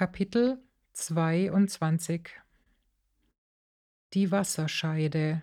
Kapitel 0.00 0.56
22 0.94 2.30
Die 4.14 4.30
Wasserscheide. 4.30 5.42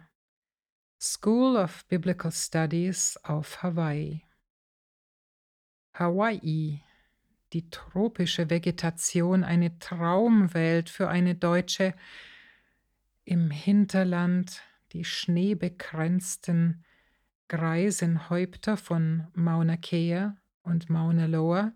School 0.99 1.57
of 1.57 1.85
Biblical 1.89 2.31
Studies 2.31 3.19
auf 3.21 3.61
Hawaii. 3.61 4.23
Hawaii, 5.93 6.81
die 7.53 7.69
tropische 7.69 8.49
Vegetation, 8.49 9.43
eine 9.43 9.77
Traumwelt 9.77 10.89
für 10.89 11.07
eine 11.07 11.35
Deutsche, 11.35 11.93
im 13.25 13.51
Hinterland 13.51 14.63
die 14.91 15.05
schneebekränzten 15.05 16.83
Greisenhäupter 17.47 18.75
von 18.75 19.27
Mauna 19.35 19.77
Kea 19.77 20.35
und 20.63 20.89
Mauna 20.89 21.27
Loa, 21.27 21.73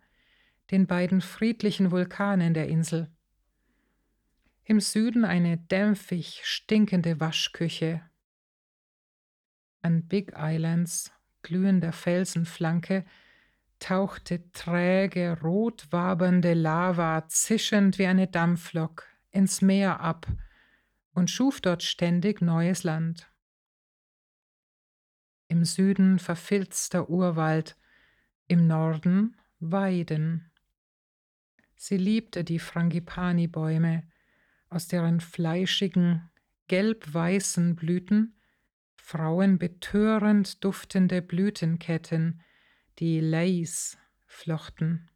den 0.72 0.88
beiden 0.88 1.22
friedlichen 1.22 1.92
Vulkanen 1.92 2.54
der 2.54 2.68
Insel. 2.70 3.10
Im 4.64 4.80
Süden 4.80 5.26
eine 5.26 5.58
dämpfig 5.58 6.42
stinkende 6.44 7.20
Waschküche. 7.20 8.02
An 9.82 10.08
Big 10.08 10.34
Islands, 10.38 11.12
glühender 11.42 11.92
Felsenflanke, 11.92 13.04
tauchte 13.80 14.50
träge, 14.52 15.40
rot 15.42 15.88
wabernde 15.92 16.54
Lava 16.54 17.28
zischend 17.28 17.98
wie 17.98 18.06
eine 18.06 18.28
Dampflok 18.28 19.08
ins 19.32 19.62
Meer 19.62 20.00
ab 20.00 20.28
und 21.14 21.30
schuf 21.30 21.60
dort 21.60 21.84
ständig 21.84 22.42
neues 22.42 22.84
Land. 22.84 23.30
Im 25.48 25.66
Süden 25.66 26.20
verfilzter 26.20 27.10
Urwald, 27.10 27.76
im 28.48 28.68
Norden 28.68 29.36
Weiden. 29.60 30.51
Sie 31.84 31.98
liebte 31.98 32.44
die 32.44 32.60
Frangipani-Bäume, 32.60 34.08
aus 34.70 34.88
deren 34.88 35.20
fleischigen, 35.20 36.30
gelb-weißen 36.68 37.76
Blüten 37.76 38.40
Frauen 38.94 39.58
betörend 39.58 40.64
duftende 40.64 41.24
Blütenketten, 41.24 42.44
die 43.00 43.20
Lace, 43.20 43.98
flochten. 44.28 45.10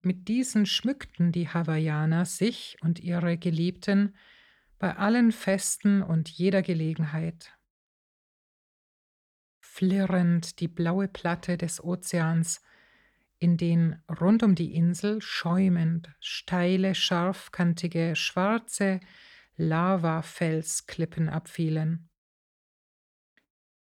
Mit 0.00 0.28
diesen 0.28 0.64
schmückten 0.64 1.32
die 1.32 1.50
Hawaiianer 1.50 2.24
sich 2.24 2.78
und 2.80 2.98
ihre 2.98 3.36
Geliebten 3.36 4.16
bei 4.78 4.96
allen 4.96 5.32
Festen 5.32 6.02
und 6.02 6.30
jeder 6.30 6.62
Gelegenheit. 6.62 7.52
Flirrend 9.60 10.60
die 10.60 10.68
blaue 10.68 11.08
Platte 11.08 11.58
des 11.58 11.84
Ozeans 11.84 12.62
in 13.42 13.56
den 13.56 14.00
rund 14.20 14.44
um 14.44 14.54
die 14.54 14.72
Insel 14.72 15.20
schäumend 15.20 16.14
steile, 16.20 16.94
scharfkantige, 16.94 18.14
schwarze 18.14 19.00
Lavafelsklippen 19.56 21.28
abfielen. 21.28 22.08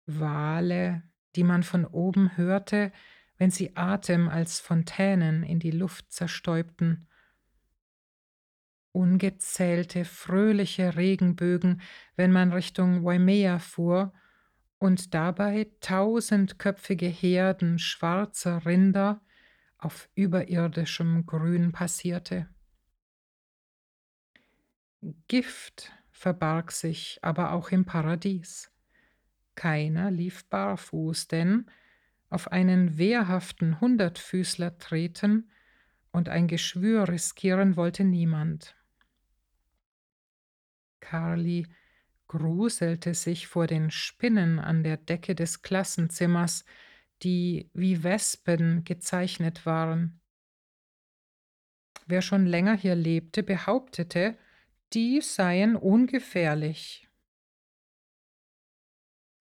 Wale, 0.06 1.04
die 1.36 1.44
man 1.44 1.62
von 1.62 1.84
oben 1.84 2.36
hörte, 2.36 2.90
wenn 3.38 3.52
sie 3.52 3.76
Atem 3.76 4.28
als 4.28 4.58
Fontänen 4.58 5.44
in 5.44 5.60
die 5.60 5.70
Luft 5.70 6.10
zerstäubten. 6.10 7.06
Ungezählte 8.90 10.04
fröhliche 10.04 10.96
Regenbögen, 10.96 11.80
wenn 12.16 12.32
man 12.32 12.52
Richtung 12.52 13.04
Waimea 13.04 13.60
fuhr 13.60 14.12
und 14.78 15.14
dabei 15.14 15.70
tausendköpfige 15.78 17.06
Herden 17.06 17.78
schwarzer 17.78 18.66
Rinder 18.66 19.20
auf 19.78 20.08
überirdischem 20.14 21.26
Grün 21.26 21.72
passierte. 21.72 22.48
Gift 25.28 25.92
verbarg 26.10 26.72
sich 26.72 27.18
aber 27.22 27.52
auch 27.52 27.70
im 27.70 27.84
Paradies. 27.84 28.70
Keiner 29.54 30.10
lief 30.10 30.48
barfuß, 30.48 31.28
denn 31.28 31.66
auf 32.30 32.50
einen 32.50 32.98
wehrhaften 32.98 33.80
Hundertfüßler 33.80 34.78
treten 34.78 35.50
und 36.10 36.28
ein 36.28 36.48
Geschwür 36.48 37.08
riskieren 37.08 37.76
wollte 37.76 38.04
niemand. 38.04 38.74
Carly 41.00 41.66
gruselte 42.26 43.14
sich 43.14 43.46
vor 43.46 43.66
den 43.66 43.90
Spinnen 43.90 44.58
an 44.58 44.82
der 44.82 44.96
Decke 44.96 45.34
des 45.34 45.62
Klassenzimmers, 45.62 46.64
die 47.22 47.70
wie 47.72 48.02
Wespen 48.02 48.84
gezeichnet 48.84 49.66
waren. 49.66 50.20
Wer 52.06 52.22
schon 52.22 52.46
länger 52.46 52.76
hier 52.76 52.94
lebte, 52.94 53.42
behauptete, 53.42 54.36
die 54.92 55.20
seien 55.20 55.76
ungefährlich. 55.76 57.08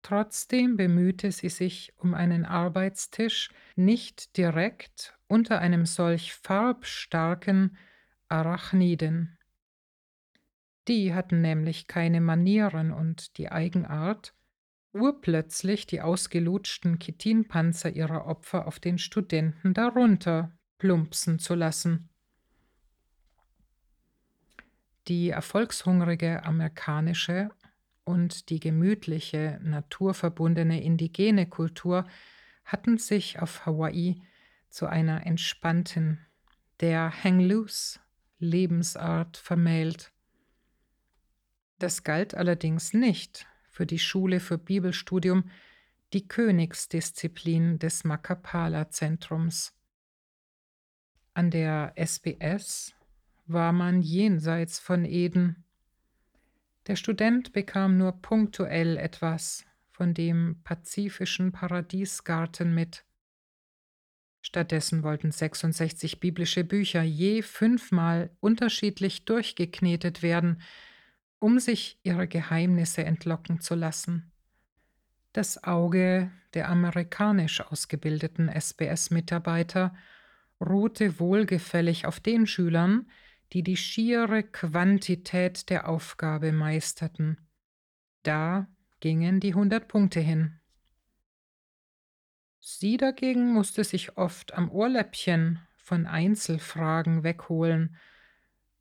Trotzdem 0.02 0.78
bemühte 0.78 1.31
sie 1.31 1.50
sich 1.50 1.94
um 1.98 2.14
einen 2.14 2.46
Arbeitstisch 2.46 3.50
nicht 3.75 4.38
direkt 4.38 5.18
unter 5.28 5.59
einem 5.59 5.86
solch 5.86 6.34
farbstarken 6.36 7.75
Arachniden. 8.30 9.38
Die 10.88 11.14
hatten 11.14 11.42
nämlich 11.42 11.88
keine 11.88 12.22
Manieren 12.22 12.92
und 12.92 13.38
die 13.38 13.52
Eigenart, 13.52 14.36
urplötzlich 14.95 15.85
die 15.85 16.01
ausgelutschten 16.01 17.00
Chitinpanzer 17.00 17.91
ihrer 17.91 18.25
Opfer 18.25 18.66
auf 18.66 18.79
den 18.79 18.97
Studenten 18.97 19.73
darunter 19.73 20.51
plumpsen 20.78 21.38
zu 21.38 21.53
lassen. 21.53 22.09
Die 25.07 25.29
erfolgshungrige 25.29 26.44
amerikanische 26.45 27.50
und 28.06 28.50
die 28.50 28.59
gemütliche, 28.59 29.59
naturverbundene 29.61 30.81
indigene 30.81 31.47
Kultur 31.47 32.07
hatten 32.63 32.97
sich 32.97 33.39
auf 33.39 33.66
Hawaii 33.66 34.22
zu 34.69 34.88
einer 34.88 35.25
entspannten, 35.25 36.25
der 36.79 37.23
Hang-Loose 37.23 38.00
Lebensart 38.39 39.38
vermählt. 39.38 40.12
Das 41.79 42.03
galt 42.03 42.33
allerdings 42.35 42.94
nicht 42.94 43.47
für 43.75 43.86
die 43.86 44.00
Schule 44.00 44.40
für 44.40 44.58
Bibelstudium 44.58 45.50
die 46.13 46.30
Königsdisziplin 46.30 47.78
des 47.78 48.06
Makapala-Zentrums. 48.06 49.74
An 51.34 51.52
der 51.52 51.91
SBS 51.97 52.96
war 53.47 53.74
man 53.74 54.02
jenseits 54.02 54.80
von 54.80 55.03
Eden. 55.03 55.66
Der 56.88 56.96
Student 56.96 57.52
bekam 57.52 57.97
nur 57.97 58.13
punktuell 58.13 58.96
etwas 58.96 59.66
von 59.92 60.13
dem 60.13 60.62
pazifischen 60.63 61.52
Paradiesgarten 61.52 62.74
mit. 62.74 63.03
Stattdessen 64.40 65.03
wollten 65.03 65.31
66 65.31 66.22
biblische 66.22 66.63
Bücher 66.63 67.02
je 67.02 67.42
fünfmal 67.42 68.30
unterschiedlich 68.40 69.25
durchgeknetet 69.25 70.22
werden, 70.22 70.62
um 71.45 71.59
sich 71.59 72.00
ihre 72.01 72.28
Geheimnisse 72.28 73.06
entlocken 73.06 73.61
zu 73.61 73.75
lassen. 73.75 74.31
Das 75.31 75.63
Auge 75.63 76.31
der 76.56 76.69
amerikanisch 76.69 77.61
ausgebildeten 77.61 78.50
SBS-Mitarbeiter 78.50 79.94
ruhte 80.59 81.19
wohlgefällig 81.19 82.07
auf 82.07 82.19
den 82.19 82.47
Schülern, 82.47 83.07
die 83.53 83.61
die 83.61 83.78
schiere 83.78 84.41
Quantität 84.41 85.69
der 85.69 85.88
Aufgabe 85.88 86.51
meisterten. 86.51 87.38
Da 88.23 88.66
gingen 89.00 89.39
die 89.39 89.50
100 89.50 89.88
Punkte 89.88 90.22
hin. 90.22 90.59
Sie 92.59 92.97
dagegen 92.97 93.53
musste 93.53 93.83
sich 93.83 94.17
oft 94.17 94.56
am 94.56 94.72
Ohrläppchen 94.72 95.59
von 95.75 96.07
Einzelfragen 96.07 97.23
wegholen. 97.23 97.97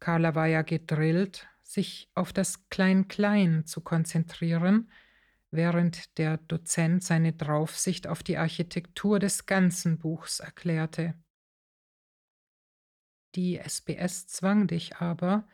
Carla 0.01 0.35
war 0.35 0.47
ja 0.47 0.63
gedrillt, 0.63 1.47
sich 1.65 2.11
auf 2.15 2.33
das 2.33 2.69
Klein-Klein 2.69 3.65
zu 3.65 3.81
konzentrieren, 3.81 4.91
während 5.51 6.19
der 6.19 6.37
Dozent 6.37 7.03
seine 7.03 7.33
Draufsicht 7.33 8.07
auf 8.07 8.23
die 8.23 8.37
Architektur 8.37 9.19
des 9.19 9.47
ganzen 9.47 9.99
Buchs 9.99 10.41
erklärte. 10.41 11.15
Die 13.35 13.59
SBS 13.59 14.27
zwang 14.29 14.69
dich 14.69 14.97
aber, 14.97 15.49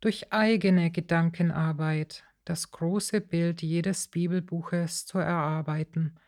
durch 0.00 0.32
eigene 0.32 0.90
Gedankenarbeit 0.90 2.24
das 2.44 2.70
große 2.70 3.20
Bild 3.20 3.60
jedes 3.60 4.08
Bibelbuches 4.08 5.04
zu 5.04 5.18
erarbeiten. 5.18 6.18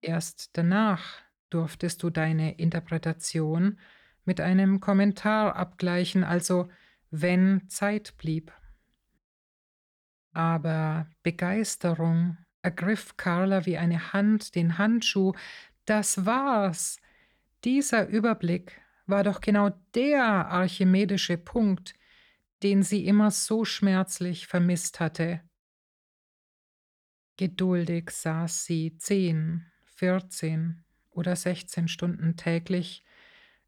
Erst 0.00 0.56
danach 0.56 1.20
durftest 1.50 2.02
du 2.02 2.10
deine 2.10 2.58
Interpretation 2.58 3.78
mit 4.24 4.40
einem 4.40 4.80
Kommentar 4.80 5.56
abgleichen, 5.56 6.24
also 6.24 6.68
wenn 7.10 7.68
Zeit 7.68 8.16
blieb. 8.16 8.52
Aber 10.32 11.08
Begeisterung 11.22 12.38
ergriff 12.62 13.16
Carla 13.16 13.66
wie 13.66 13.78
eine 13.78 14.12
Hand 14.12 14.54
den 14.54 14.78
Handschuh. 14.78 15.32
Das 15.86 16.24
war's. 16.24 17.00
Dieser 17.64 18.06
Überblick 18.06 18.80
war 19.06 19.24
doch 19.24 19.40
genau 19.40 19.70
der 19.94 20.24
archimedische 20.24 21.36
Punkt, 21.36 21.94
den 22.62 22.82
sie 22.82 23.06
immer 23.06 23.30
so 23.30 23.64
schmerzlich 23.64 24.46
vermisst 24.46 25.00
hatte. 25.00 25.40
Geduldig 27.36 28.10
saß 28.10 28.66
sie 28.66 28.96
zehn, 28.98 29.66
vierzehn 29.82 30.84
oder 31.10 31.34
sechzehn 31.34 31.88
Stunden 31.88 32.36
täglich 32.36 33.02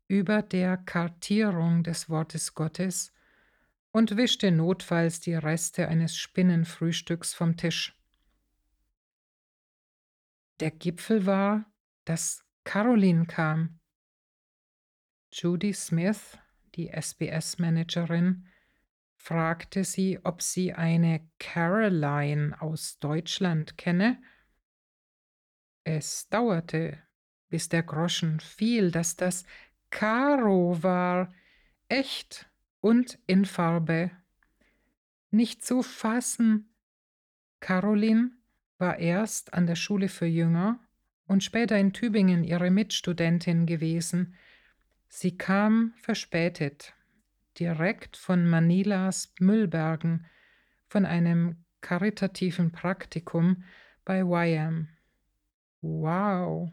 über 0.06 0.42
der 0.42 0.76
Kartierung 0.76 1.82
des 1.82 2.08
Wortes 2.08 2.54
Gottes 2.54 3.12
und 3.92 4.16
wischte 4.16 4.50
notfalls 4.50 5.20
die 5.20 5.34
Reste 5.34 5.88
eines 5.88 6.16
Spinnenfrühstücks 6.16 7.34
vom 7.34 7.56
Tisch. 7.56 7.96
Der 10.60 10.70
Gipfel 10.70 11.26
war, 11.26 11.70
dass 12.04 12.44
Caroline 12.64 13.26
kam. 13.26 13.80
Judy 15.32 15.72
Smith, 15.72 16.38
die 16.74 16.88
SBS-Managerin, 16.88 18.46
fragte 19.16 19.84
sie, 19.84 20.18
ob 20.24 20.42
sie 20.42 20.72
eine 20.72 21.28
Caroline 21.38 22.60
aus 22.60 22.98
Deutschland 22.98 23.76
kenne. 23.76 24.22
Es 25.84 26.28
dauerte, 26.28 27.02
bis 27.48 27.68
der 27.68 27.82
Groschen 27.82 28.40
fiel, 28.40 28.90
dass 28.90 29.16
das 29.16 29.44
Caro 29.90 30.82
war, 30.82 31.32
echt 31.88 32.51
und 32.82 33.18
in 33.26 33.46
Farbe. 33.46 34.10
Nicht 35.30 35.64
zu 35.64 35.82
fassen. 35.82 36.68
Caroline 37.60 38.32
war 38.76 38.98
erst 38.98 39.54
an 39.54 39.66
der 39.66 39.76
Schule 39.76 40.08
für 40.08 40.26
Jünger 40.26 40.78
und 41.26 41.42
später 41.42 41.78
in 41.78 41.94
Tübingen 41.94 42.44
ihre 42.44 42.70
Mitstudentin 42.70 43.64
gewesen. 43.64 44.34
Sie 45.08 45.38
kam 45.38 45.94
verspätet, 45.96 46.92
direkt 47.58 48.16
von 48.16 48.46
Manilas 48.46 49.32
Müllbergen, 49.38 50.26
von 50.88 51.06
einem 51.06 51.64
karitativen 51.80 52.72
Praktikum 52.72 53.62
bei 54.04 54.22
YM. 54.22 54.88
Wow! 55.80 56.72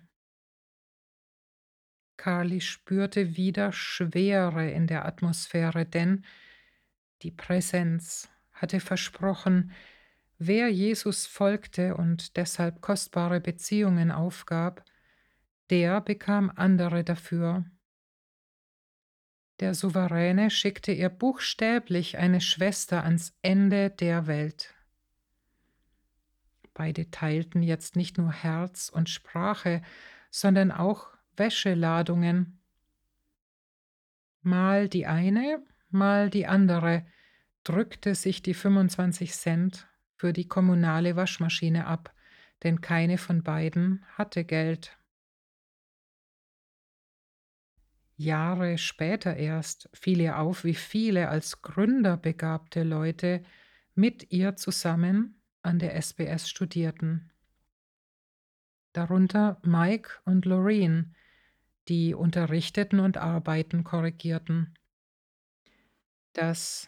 Carly 2.19 2.59
spürte 2.59 3.37
wieder 3.37 3.71
Schwere 3.71 4.69
in 4.69 4.87
der 4.87 5.05
Atmosphäre, 5.05 5.85
denn 5.85 6.25
die 7.21 7.31
Präsenz 7.31 8.29
hatte 8.51 8.81
versprochen, 8.81 9.71
wer 10.37 10.67
Jesus 10.67 11.25
folgte 11.25 11.95
und 11.95 12.35
deshalb 12.35 12.81
kostbare 12.81 13.39
Beziehungen 13.39 14.11
aufgab, 14.11 14.83
der 15.69 16.01
bekam 16.01 16.51
andere 16.53 17.05
dafür. 17.05 17.63
Der 19.61 19.73
Souveräne 19.73 20.49
schickte 20.49 20.91
ihr 20.91 21.09
buchstäblich 21.09 22.17
eine 22.17 22.41
Schwester 22.41 23.05
ans 23.05 23.33
Ende 23.41 23.91
der 23.91 24.27
Welt. 24.27 24.73
Beide 26.73 27.11
teilten 27.11 27.63
jetzt 27.63 27.95
nicht 27.95 28.17
nur 28.17 28.33
Herz 28.33 28.89
und 28.89 29.09
Sprache, 29.09 29.81
sondern 30.31 30.73
auch 30.73 31.17
Wäscheladungen. 31.39 32.59
Mal 34.41 34.89
die 34.89 35.07
eine, 35.07 35.63
mal 35.89 36.29
die 36.29 36.45
andere 36.45 37.05
drückte 37.63 38.15
sich 38.15 38.41
die 38.41 38.53
25 38.53 39.33
Cent 39.33 39.87
für 40.15 40.33
die 40.33 40.47
kommunale 40.47 41.15
Waschmaschine 41.15 41.87
ab, 41.87 42.13
denn 42.63 42.81
keine 42.81 43.17
von 43.17 43.43
beiden 43.43 44.05
hatte 44.17 44.43
Geld. 44.43 44.97
Jahre 48.15 48.77
später 48.77 49.37
erst 49.37 49.89
fiel 49.93 50.19
ihr 50.19 50.39
auf, 50.39 50.65
wie 50.65 50.73
viele 50.75 51.29
als 51.29 51.61
Gründer 51.61 52.17
begabte 52.17 52.83
Leute 52.83 53.43
mit 53.95 54.31
ihr 54.33 54.57
zusammen 54.57 55.41
an 55.61 55.79
der 55.79 55.95
SBS 55.95 56.49
studierten. 56.49 57.31
Darunter 58.91 59.61
Mike 59.63 60.09
und 60.25 60.45
Loreen, 60.45 61.15
die 61.89 62.13
unterrichteten 62.13 62.99
und 62.99 63.17
Arbeiten 63.17 63.83
korrigierten. 63.83 64.75
Das 66.33 66.87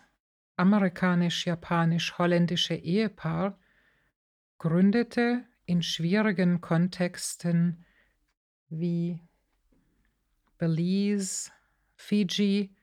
amerikanisch-japanisch-holländische 0.56 2.76
Ehepaar 2.76 3.58
gründete 4.60 5.44
in 5.66 5.82
schwierigen 5.82 6.62
Kontexten 6.62 7.84
wie 8.70 9.20
Belize, 10.58 11.52
Fiji 11.96 12.76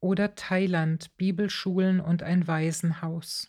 oder 0.00 0.34
Thailand 0.34 1.16
Bibelschulen 1.16 2.00
und 2.00 2.24
ein 2.24 2.48
Waisenhaus. 2.48 3.48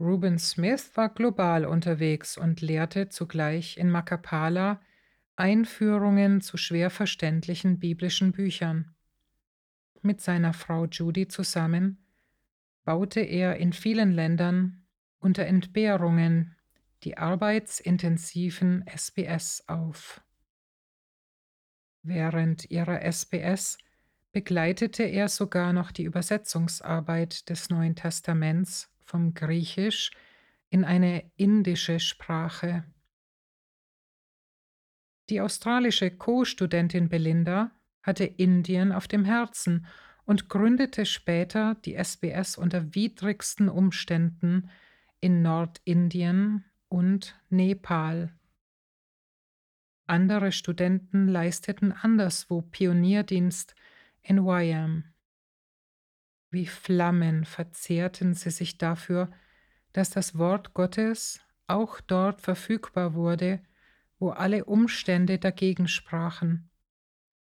Ruben 0.00 0.38
Smith 0.38 0.92
war 0.94 1.12
global 1.12 1.66
unterwegs 1.66 2.38
und 2.38 2.60
lehrte 2.60 3.08
zugleich 3.08 3.76
in 3.76 3.90
Makapala 3.90 4.80
Einführungen 5.38 6.40
zu 6.40 6.56
schwer 6.56 6.90
verständlichen 6.90 7.78
biblischen 7.78 8.32
Büchern. 8.32 8.94
Mit 10.02 10.20
seiner 10.20 10.52
Frau 10.52 10.86
Judy 10.86 11.28
zusammen 11.28 12.04
baute 12.84 13.20
er 13.20 13.56
in 13.56 13.72
vielen 13.72 14.10
Ländern 14.10 14.84
unter 15.20 15.46
Entbehrungen 15.46 16.56
die 17.04 17.18
arbeitsintensiven 17.18 18.84
SBS 18.86 19.62
auf. 19.68 20.20
Während 22.02 22.68
ihrer 22.70 23.02
SBS 23.02 23.78
begleitete 24.32 25.04
er 25.04 25.28
sogar 25.28 25.72
noch 25.72 25.92
die 25.92 26.04
Übersetzungsarbeit 26.04 27.48
des 27.48 27.70
Neuen 27.70 27.94
Testaments 27.94 28.90
vom 29.04 29.34
Griechisch 29.34 30.10
in 30.68 30.84
eine 30.84 31.30
indische 31.36 32.00
Sprache. 32.00 32.84
Die 35.30 35.40
australische 35.40 36.10
Co-Studentin 36.10 37.08
Belinda 37.08 37.70
hatte 38.02 38.24
Indien 38.24 38.92
auf 38.92 39.08
dem 39.08 39.24
Herzen 39.24 39.86
und 40.24 40.48
gründete 40.48 41.06
später 41.06 41.74
die 41.84 41.94
SBS 41.94 42.56
unter 42.56 42.94
widrigsten 42.94 43.68
Umständen 43.68 44.70
in 45.20 45.42
Nordindien 45.42 46.64
und 46.88 47.38
Nepal. 47.50 48.34
Andere 50.06 50.52
Studenten 50.52 51.28
leisteten 51.28 51.92
anderswo 51.92 52.62
Pionierdienst 52.62 53.74
in 54.22 54.38
YM. 54.38 55.04
Wie 56.50 56.66
Flammen 56.66 57.44
verzehrten 57.44 58.32
sie 58.32 58.50
sich 58.50 58.78
dafür, 58.78 59.30
dass 59.92 60.08
das 60.08 60.38
Wort 60.38 60.72
Gottes 60.72 61.40
auch 61.66 62.00
dort 62.00 62.40
verfügbar 62.40 63.12
wurde, 63.12 63.60
wo 64.18 64.30
alle 64.30 64.64
Umstände 64.64 65.38
dagegen 65.38 65.88
sprachen. 65.88 66.70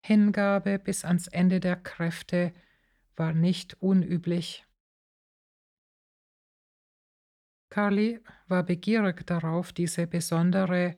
Hingabe 0.02 0.78
bis 0.78 1.04
ans 1.04 1.26
Ende 1.28 1.60
der 1.60 1.76
Kräfte 1.76 2.52
war 3.16 3.32
nicht 3.32 3.74
unüblich. 3.82 4.64
Carly 7.68 8.20
war 8.48 8.64
begierig 8.64 9.26
darauf, 9.26 9.72
diese 9.72 10.06
besondere 10.06 10.96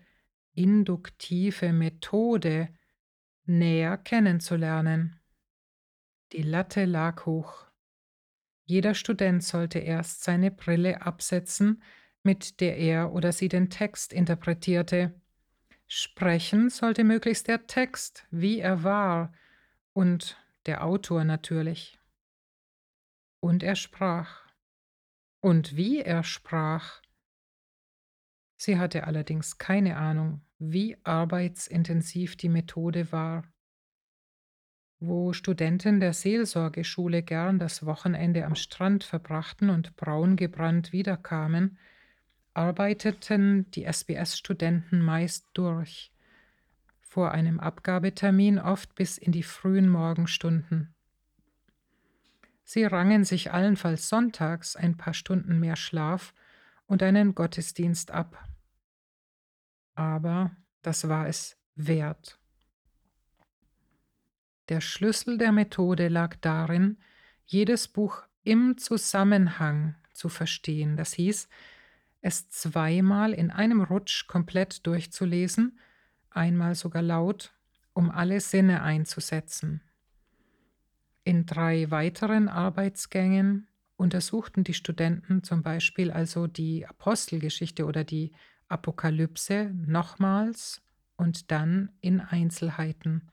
induktive 0.54 1.72
Methode 1.72 2.68
näher 3.44 3.98
kennenzulernen. 3.98 5.20
Die 6.32 6.42
Latte 6.42 6.84
lag 6.86 7.26
hoch. 7.26 7.66
Jeder 8.64 8.94
Student 8.94 9.42
sollte 9.42 9.80
erst 9.80 10.24
seine 10.24 10.50
Brille 10.50 11.02
absetzen, 11.02 11.82
mit 12.22 12.60
der 12.60 12.78
er 12.78 13.12
oder 13.12 13.32
sie 13.32 13.48
den 13.48 13.68
Text 13.68 14.12
interpretierte. 14.12 15.20
Sprechen 15.94 16.70
sollte 16.70 17.04
möglichst 17.04 17.48
der 17.48 17.66
Text, 17.66 18.26
wie 18.30 18.60
er 18.60 18.82
war, 18.82 19.30
und 19.92 20.42
der 20.64 20.84
Autor 20.84 21.22
natürlich. 21.22 22.00
Und 23.40 23.62
er 23.62 23.76
sprach. 23.76 24.40
Und 25.40 25.76
wie 25.76 26.00
er 26.00 26.24
sprach. 26.24 27.02
Sie 28.56 28.78
hatte 28.78 29.06
allerdings 29.06 29.58
keine 29.58 29.98
Ahnung, 29.98 30.40
wie 30.58 30.96
arbeitsintensiv 31.04 32.36
die 32.36 32.48
Methode 32.48 33.12
war. 33.12 33.52
Wo 34.98 35.34
Studenten 35.34 36.00
der 36.00 36.14
Seelsorgeschule 36.14 37.22
gern 37.22 37.58
das 37.58 37.84
Wochenende 37.84 38.46
am 38.46 38.54
Strand 38.54 39.04
verbrachten 39.04 39.68
und 39.68 39.94
braungebrannt 39.96 40.90
wiederkamen, 40.92 41.76
arbeiteten 42.54 43.70
die 43.70 43.84
SBS-Studenten 43.84 45.00
meist 45.00 45.46
durch, 45.54 46.12
vor 47.00 47.32
einem 47.32 47.60
Abgabetermin 47.60 48.58
oft 48.58 48.94
bis 48.94 49.18
in 49.18 49.32
die 49.32 49.42
frühen 49.42 49.88
Morgenstunden. 49.88 50.94
Sie 52.64 52.84
rangen 52.84 53.24
sich 53.24 53.52
allenfalls 53.52 54.08
sonntags 54.08 54.76
ein 54.76 54.96
paar 54.96 55.14
Stunden 55.14 55.58
mehr 55.60 55.76
Schlaf 55.76 56.32
und 56.86 57.02
einen 57.02 57.34
Gottesdienst 57.34 58.10
ab 58.10 58.48
aber 59.94 60.56
das 60.82 61.08
war 61.08 61.28
es 61.28 61.56
wert. 61.74 62.38
Der 64.68 64.80
Schlüssel 64.80 65.38
der 65.38 65.52
Methode 65.52 66.08
lag 66.08 66.36
darin, 66.40 66.98
jedes 67.44 67.88
Buch 67.88 68.22
im 68.42 68.78
Zusammenhang 68.78 69.96
zu 70.12 70.28
verstehen. 70.28 70.96
Das 70.96 71.12
hieß, 71.12 71.48
es 72.22 72.48
zweimal 72.48 73.34
in 73.34 73.50
einem 73.50 73.82
Rutsch 73.82 74.26
komplett 74.28 74.86
durchzulesen, 74.86 75.78
einmal 76.30 76.74
sogar 76.74 77.02
laut, 77.02 77.52
um 77.92 78.10
alle 78.10 78.40
Sinne 78.40 78.82
einzusetzen. 78.82 79.82
In 81.24 81.46
drei 81.46 81.90
weiteren 81.90 82.48
Arbeitsgängen 82.48 83.68
untersuchten 83.96 84.64
die 84.64 84.74
Studenten 84.74 85.42
zum 85.42 85.62
Beispiel 85.62 86.10
also 86.10 86.46
die 86.46 86.86
Apostelgeschichte 86.86 87.84
oder 87.84 88.04
die 88.04 88.32
Apokalypse 88.68 89.70
nochmals 89.74 90.80
und 91.16 91.50
dann 91.50 91.90
in 92.00 92.20
Einzelheiten. 92.20 93.30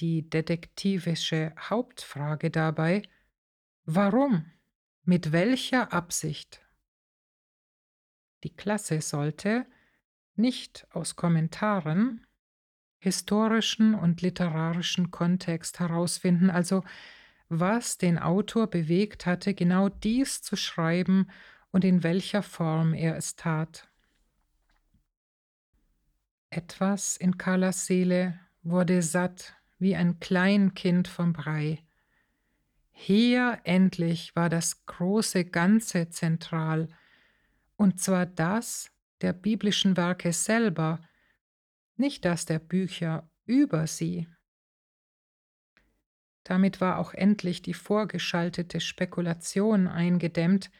Die 0.00 0.28
detektivische 0.28 1.52
Hauptfrage 1.58 2.50
dabei, 2.50 3.02
warum, 3.84 4.46
mit 5.04 5.32
welcher 5.32 5.92
Absicht? 5.92 6.62
Die 8.44 8.54
Klasse 8.54 9.00
sollte 9.00 9.66
nicht 10.34 10.86
aus 10.90 11.16
Kommentaren 11.16 12.26
historischen 12.98 13.94
und 13.94 14.20
literarischen 14.20 15.10
Kontext 15.10 15.80
herausfinden, 15.80 16.50
also 16.50 16.84
was 17.48 17.98
den 17.98 18.18
Autor 18.18 18.68
bewegt 18.68 19.26
hatte, 19.26 19.54
genau 19.54 19.88
dies 19.88 20.42
zu 20.42 20.56
schreiben 20.56 21.28
und 21.70 21.84
in 21.84 22.02
welcher 22.02 22.42
Form 22.42 22.94
er 22.94 23.16
es 23.16 23.36
tat. 23.36 23.88
Etwas 26.50 27.16
in 27.16 27.38
Carlas 27.38 27.86
Seele 27.86 28.38
wurde 28.62 29.02
satt 29.02 29.54
wie 29.78 29.96
ein 29.96 30.20
Kleinkind 30.20 31.08
vom 31.08 31.32
Brei. 31.32 31.78
Hier 32.90 33.60
endlich 33.64 34.36
war 34.36 34.50
das 34.50 34.84
große 34.84 35.46
Ganze 35.46 36.10
zentral, 36.10 36.88
und 37.80 37.98
zwar 37.98 38.26
das 38.26 38.92
der 39.22 39.32
biblischen 39.32 39.96
Werke 39.96 40.34
selber, 40.34 41.00
nicht 41.96 42.26
das 42.26 42.44
der 42.44 42.58
Bücher 42.58 43.30
über 43.46 43.86
sie. 43.86 44.28
Damit 46.44 46.82
war 46.82 46.98
auch 46.98 47.14
endlich 47.14 47.62
die 47.62 47.72
vorgeschaltete 47.72 48.80
Spekulation 48.80 49.88
eingedämmt, 49.88 50.70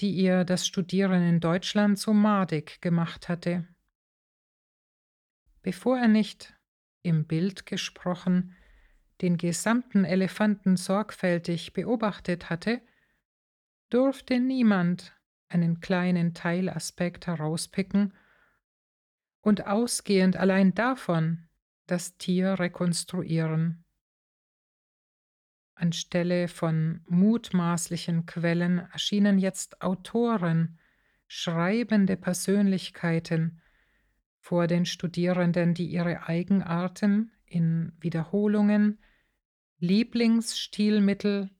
die 0.00 0.10
ihr 0.10 0.44
das 0.44 0.66
Studieren 0.66 1.22
in 1.22 1.38
Deutschland 1.38 2.00
so 2.00 2.12
madig 2.12 2.80
gemacht 2.80 3.28
hatte. 3.28 3.68
Bevor 5.62 5.98
er 5.98 6.08
nicht, 6.08 6.52
im 7.02 7.28
Bild 7.28 7.64
gesprochen, 7.64 8.56
den 9.20 9.36
gesamten 9.36 10.04
Elefanten 10.04 10.76
sorgfältig 10.76 11.74
beobachtet 11.74 12.50
hatte, 12.50 12.82
durfte 13.88 14.40
niemand 14.40 15.14
einen 15.50 15.80
kleinen 15.80 16.34
Teilaspekt 16.34 17.26
herauspicken 17.26 18.14
und 19.40 19.66
ausgehend 19.66 20.36
allein 20.36 20.74
davon 20.74 21.48
das 21.86 22.16
Tier 22.16 22.58
rekonstruieren. 22.58 23.84
Anstelle 25.74 26.48
von 26.48 27.00
mutmaßlichen 27.08 28.26
Quellen 28.26 28.78
erschienen 28.92 29.38
jetzt 29.38 29.82
Autoren, 29.82 30.78
schreibende 31.26 32.16
Persönlichkeiten 32.16 33.60
vor 34.40 34.66
den 34.66 34.84
Studierenden, 34.84 35.74
die 35.74 35.86
ihre 35.86 36.28
Eigenarten 36.28 37.32
in 37.46 37.92
Wiederholungen, 38.00 38.98
Lieblingsstilmittel 39.78 41.50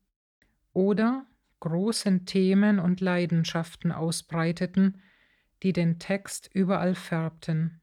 oder 0.72 1.26
großen 1.60 2.26
Themen 2.26 2.78
und 2.78 3.00
Leidenschaften 3.00 3.92
ausbreiteten, 3.92 5.00
die 5.62 5.72
den 5.72 5.98
Text 5.98 6.50
überall 6.52 6.94
färbten. 6.94 7.80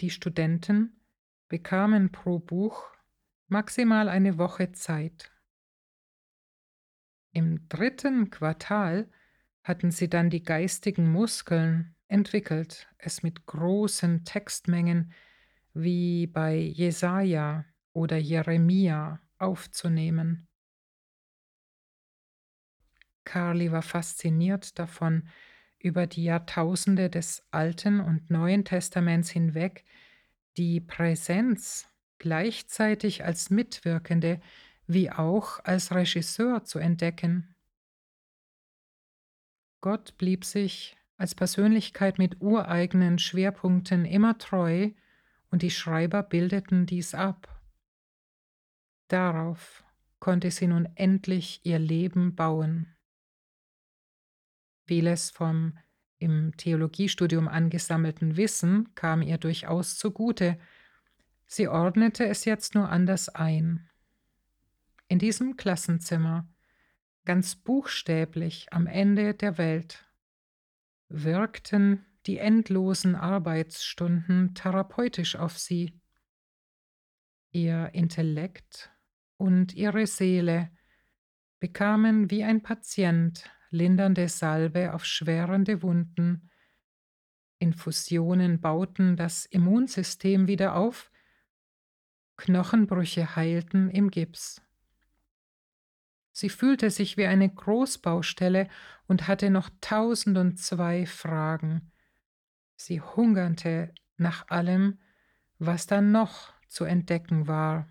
Die 0.00 0.10
Studenten 0.10 1.00
bekamen 1.48 2.12
pro 2.12 2.38
Buch 2.38 2.84
maximal 3.48 4.08
eine 4.08 4.38
Woche 4.38 4.72
Zeit. 4.72 5.30
Im 7.32 7.68
dritten 7.68 8.30
Quartal 8.30 9.10
hatten 9.62 9.90
sie 9.90 10.08
dann 10.08 10.30
die 10.30 10.42
geistigen 10.42 11.10
Muskeln 11.10 11.94
entwickelt, 12.08 12.88
es 12.98 13.22
mit 13.22 13.44
großen 13.46 14.24
Textmengen 14.24 15.12
wie 15.74 16.26
bei 16.26 16.56
Jesaja 16.56 17.64
oder 17.92 18.16
Jeremia 18.16 19.20
aufzunehmen. 19.38 20.47
Carly 23.28 23.70
war 23.70 23.82
fasziniert 23.82 24.78
davon, 24.78 25.28
über 25.78 26.06
die 26.06 26.24
Jahrtausende 26.24 27.10
des 27.10 27.46
Alten 27.50 28.00
und 28.00 28.30
Neuen 28.30 28.64
Testaments 28.64 29.28
hinweg 29.28 29.84
die 30.56 30.80
Präsenz 30.80 31.86
gleichzeitig 32.18 33.26
als 33.26 33.50
Mitwirkende 33.50 34.40
wie 34.86 35.10
auch 35.10 35.62
als 35.62 35.94
Regisseur 35.94 36.64
zu 36.64 36.78
entdecken. 36.78 37.54
Gott 39.82 40.16
blieb 40.16 40.46
sich 40.46 40.96
als 41.18 41.34
Persönlichkeit 41.34 42.16
mit 42.16 42.40
ureigenen 42.40 43.18
Schwerpunkten 43.18 44.06
immer 44.06 44.38
treu 44.38 44.90
und 45.50 45.60
die 45.60 45.70
Schreiber 45.70 46.22
bildeten 46.22 46.86
dies 46.86 47.14
ab. 47.14 47.60
Darauf 49.08 49.84
konnte 50.18 50.50
sie 50.50 50.66
nun 50.66 50.88
endlich 50.94 51.60
ihr 51.64 51.78
Leben 51.78 52.34
bauen. 52.34 52.94
Vieles 54.88 55.30
vom 55.30 55.76
im 56.16 56.56
Theologiestudium 56.56 57.46
angesammelten 57.46 58.38
Wissen 58.38 58.94
kam 58.94 59.20
ihr 59.20 59.36
durchaus 59.36 59.98
zugute. 59.98 60.58
Sie 61.46 61.68
ordnete 61.68 62.26
es 62.26 62.46
jetzt 62.46 62.74
nur 62.74 62.88
anders 62.88 63.28
ein. 63.28 63.90
In 65.06 65.18
diesem 65.18 65.58
Klassenzimmer, 65.58 66.48
ganz 67.26 67.54
buchstäblich 67.54 68.72
am 68.72 68.86
Ende 68.86 69.34
der 69.34 69.58
Welt, 69.58 70.06
wirkten 71.10 72.06
die 72.24 72.38
endlosen 72.38 73.14
Arbeitsstunden 73.14 74.54
therapeutisch 74.54 75.36
auf 75.36 75.58
sie. 75.58 76.00
Ihr 77.50 77.90
Intellekt 77.92 78.90
und 79.36 79.74
ihre 79.74 80.06
Seele 80.06 80.70
bekamen 81.60 82.30
wie 82.30 82.42
ein 82.42 82.62
Patient 82.62 83.50
lindernde 83.70 84.28
Salbe 84.28 84.94
auf 84.94 85.04
schwerende 85.04 85.82
Wunden. 85.82 86.50
Infusionen 87.58 88.60
bauten 88.60 89.16
das 89.16 89.46
Immunsystem 89.46 90.46
wieder 90.46 90.76
auf, 90.76 91.10
Knochenbrüche 92.36 93.34
heilten 93.34 93.90
im 93.90 94.10
Gips. 94.10 94.62
Sie 96.32 96.50
fühlte 96.50 96.90
sich 96.90 97.16
wie 97.16 97.26
eine 97.26 97.48
Großbaustelle 97.52 98.68
und 99.08 99.26
hatte 99.26 99.50
noch 99.50 99.70
tausend 99.80 100.38
und 100.38 100.56
zwei 100.56 101.04
Fragen. 101.04 101.90
Sie 102.76 103.00
hungerte 103.00 103.92
nach 104.18 104.46
allem, 104.48 105.00
was 105.58 105.88
da 105.88 106.00
noch 106.00 106.52
zu 106.68 106.84
entdecken 106.84 107.48
war. 107.48 107.88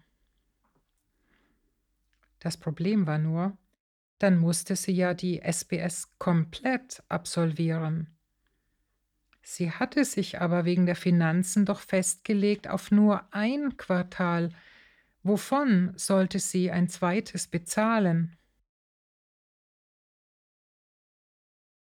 Das 2.39 2.55
Problem 2.55 3.05
war 3.05 3.17
nur, 3.17 3.57
dann 4.19 4.37
musste 4.37 4.75
sie 4.75 4.93
ja 4.93 5.13
die 5.13 5.41
SBS 5.41 6.17
komplett 6.17 7.03
absolvieren. 7.07 8.17
Sie 9.43 9.71
hatte 9.71 10.03
sich 10.03 10.41
aber 10.41 10.65
wegen 10.65 10.85
der 10.85 10.95
Finanzen 10.95 11.65
doch 11.65 11.79
festgelegt 11.79 12.67
auf 12.67 12.91
nur 12.91 13.33
ein 13.33 13.77
Quartal. 13.77 14.49
Wovon 15.23 15.93
sollte 15.95 16.39
sie 16.39 16.69
ein 16.69 16.89
zweites 16.89 17.47
bezahlen? 17.47 18.37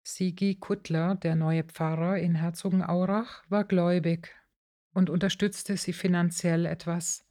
Sigi 0.04 0.56
Kuttler, 0.56 1.16
der 1.16 1.36
neue 1.36 1.64
Pfarrer 1.64 2.18
in 2.18 2.36
Herzogenaurach, 2.36 3.44
war 3.50 3.66
gläubig 3.66 4.34
und 4.94 5.10
unterstützte 5.10 5.78
sie 5.78 5.94
finanziell 5.94 6.66
etwas. 6.66 7.29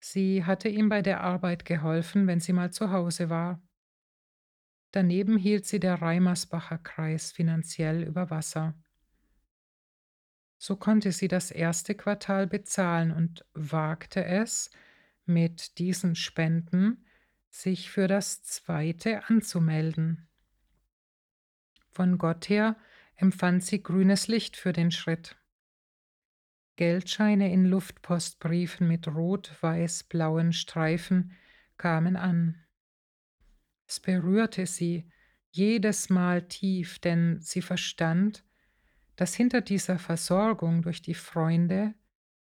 Sie 0.00 0.44
hatte 0.44 0.68
ihm 0.68 0.88
bei 0.88 1.02
der 1.02 1.20
Arbeit 1.20 1.64
geholfen, 1.64 2.26
wenn 2.26 2.40
sie 2.40 2.52
mal 2.52 2.72
zu 2.72 2.90
Hause 2.90 3.30
war. 3.30 3.60
Daneben 4.92 5.36
hielt 5.36 5.66
sie 5.66 5.80
der 5.80 6.00
Reimersbacher 6.00 6.78
Kreis 6.78 7.32
finanziell 7.32 8.02
über 8.02 8.30
Wasser. 8.30 8.74
So 10.56 10.76
konnte 10.76 11.12
sie 11.12 11.28
das 11.28 11.50
erste 11.50 11.94
Quartal 11.94 12.46
bezahlen 12.46 13.12
und 13.12 13.44
wagte 13.54 14.24
es, 14.24 14.70
mit 15.24 15.78
diesen 15.78 16.14
Spenden 16.14 17.04
sich 17.50 17.90
für 17.90 18.08
das 18.08 18.42
zweite 18.42 19.28
anzumelden. 19.28 20.26
Von 21.90 22.18
Gott 22.18 22.48
her 22.48 22.76
empfand 23.14 23.64
sie 23.64 23.82
grünes 23.82 24.28
Licht 24.28 24.56
für 24.56 24.72
den 24.72 24.90
Schritt. 24.90 25.36
Geldscheine 26.78 27.52
in 27.52 27.64
Luftpostbriefen 27.64 28.86
mit 28.86 29.08
rot-weiß-blauen 29.08 30.52
Streifen 30.52 31.32
kamen 31.76 32.14
an. 32.14 32.64
Es 33.88 33.98
berührte 33.98 34.64
sie 34.64 35.10
jedes 35.50 36.08
Mal 36.08 36.46
tief, 36.46 37.00
denn 37.00 37.40
sie 37.40 37.62
verstand, 37.62 38.44
dass 39.16 39.34
hinter 39.34 39.60
dieser 39.60 39.98
Versorgung 39.98 40.82
durch 40.82 41.02
die 41.02 41.14
Freunde 41.14 41.94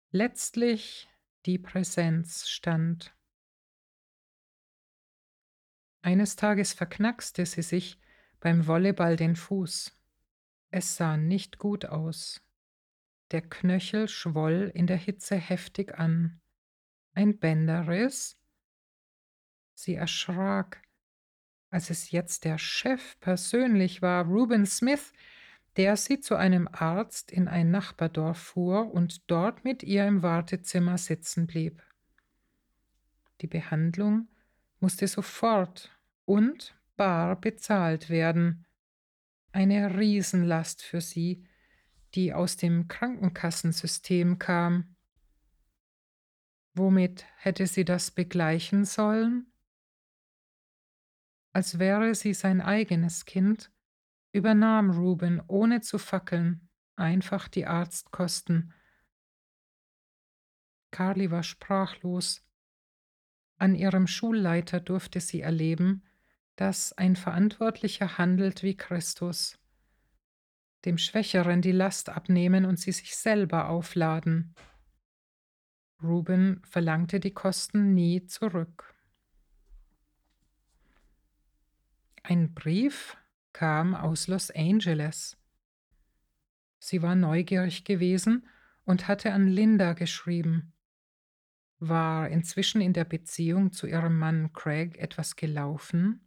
letztlich 0.09 1.07
die 1.45 1.59
Präsenz 1.59 2.49
stand. 2.49 3.15
Eines 6.01 6.35
Tages 6.35 6.73
verknackste 6.73 7.45
sie 7.45 7.61
sich 7.61 7.99
beim 8.39 8.65
Volleyball 8.65 9.17
den 9.17 9.35
Fuß. 9.35 9.95
Es 10.71 10.95
sah 10.95 11.15
nicht 11.15 11.59
gut 11.59 11.85
aus. 11.85 12.44
Der 13.31 13.41
Knöchel 13.41 14.07
schwoll 14.07 14.71
in 14.73 14.87
der 14.87 14.97
Hitze 14.97 15.35
heftig 15.35 15.97
an. 15.97 16.39
Ein 17.13 17.39
Bänderriss? 17.39 18.37
Sie 19.73 19.95
erschrak, 19.95 20.81
als 21.69 21.89
es 21.89 22.11
jetzt 22.11 22.45
der 22.45 22.57
Chef 22.57 23.19
persönlich 23.19 24.01
war, 24.01 24.25
Reuben 24.25 24.65
Smith, 24.65 25.11
der 25.75 25.97
sie 25.97 26.21
zu 26.21 26.35
einem 26.35 26.69
Arzt 26.71 27.31
in 27.31 27.47
ein 27.47 27.71
Nachbardorf 27.71 28.37
fuhr 28.37 28.93
und 28.93 29.29
dort 29.29 29.65
mit 29.65 29.83
ihr 29.83 30.07
im 30.07 30.23
Wartezimmer 30.23 30.97
sitzen 30.97 31.47
blieb. 31.47 31.83
Die 33.41 33.47
Behandlung 33.47 34.29
musste 34.79 35.07
sofort 35.07 35.91
und 36.23 36.75
bar 36.95 37.39
bezahlt 37.39 38.09
werden. 38.09 38.65
Eine 39.51 39.97
Riesenlast 39.97 40.81
für 40.81 41.01
sie, 41.01 41.43
die 42.15 42.33
aus 42.33 42.57
dem 42.57 42.87
Krankenkassensystem 42.87 44.39
kam. 44.39 44.95
Womit 46.73 47.25
hätte 47.37 47.67
sie 47.67 47.85
das 47.85 48.11
begleichen 48.11 48.85
sollen? 48.85 49.51
Als 51.53 51.79
wäre 51.79 52.15
sie 52.15 52.33
sein 52.33 52.61
eigenes 52.61 53.25
Kind, 53.25 53.71
übernahm 54.31 54.91
Ruben 54.91 55.41
ohne 55.47 55.81
zu 55.81 55.97
fackeln 55.97 56.65
einfach 56.95 57.47
die 57.47 57.65
Arztkosten. 57.65 58.73
Carly 60.91 61.31
war 61.31 61.43
sprachlos. 61.43 62.43
An 63.57 63.75
ihrem 63.75 64.07
Schulleiter 64.07 64.79
durfte 64.79 65.19
sie 65.19 65.41
erleben, 65.41 66.03
dass 66.55 66.93
ein 66.93 67.15
Verantwortlicher 67.15 68.17
handelt 68.17 68.63
wie 68.63 68.75
Christus, 68.75 69.59
dem 70.85 70.97
Schwächeren 70.97 71.61
die 71.61 71.71
Last 71.71 72.09
abnehmen 72.09 72.65
und 72.65 72.79
sie 72.79 72.91
sich 72.91 73.15
selber 73.15 73.69
aufladen. 73.69 74.53
Ruben 76.01 76.61
verlangte 76.65 77.19
die 77.19 77.33
Kosten 77.33 77.93
nie 77.93 78.25
zurück. 78.25 78.93
Ein 82.23 82.53
Brief 82.53 83.17
kam 83.53 83.95
aus 83.95 84.27
Los 84.27 84.51
Angeles. 84.51 85.37
Sie 86.79 87.01
war 87.01 87.15
neugierig 87.15 87.83
gewesen 87.83 88.47
und 88.83 89.07
hatte 89.07 89.31
an 89.31 89.47
Linda 89.47 89.93
geschrieben. 89.93 90.73
War 91.79 92.29
inzwischen 92.29 92.81
in 92.81 92.93
der 92.93 93.05
Beziehung 93.05 93.71
zu 93.71 93.87
ihrem 93.87 94.17
Mann 94.17 94.53
Craig 94.53 94.97
etwas 94.97 95.35
gelaufen? 95.35 96.24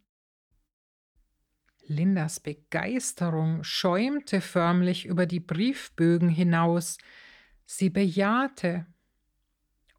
Lindas 1.89 2.39
Begeisterung 2.39 3.63
schäumte 3.63 4.41
förmlich 4.41 5.07
über 5.07 5.25
die 5.25 5.39
Briefbögen 5.39 6.29
hinaus. 6.29 6.99
Sie 7.65 7.89
bejahte 7.89 8.85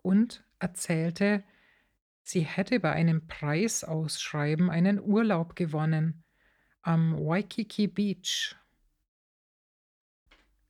und 0.00 0.44
erzählte, 0.61 1.42
sie 2.23 2.42
hätte 2.42 2.78
bei 2.78 2.92
einem 2.92 3.26
Preisausschreiben 3.26 4.71
einen 4.71 5.00
Urlaub 5.00 5.56
gewonnen 5.56 6.23
am 6.82 7.19
Waikiki 7.19 7.88
Beach. 7.88 8.54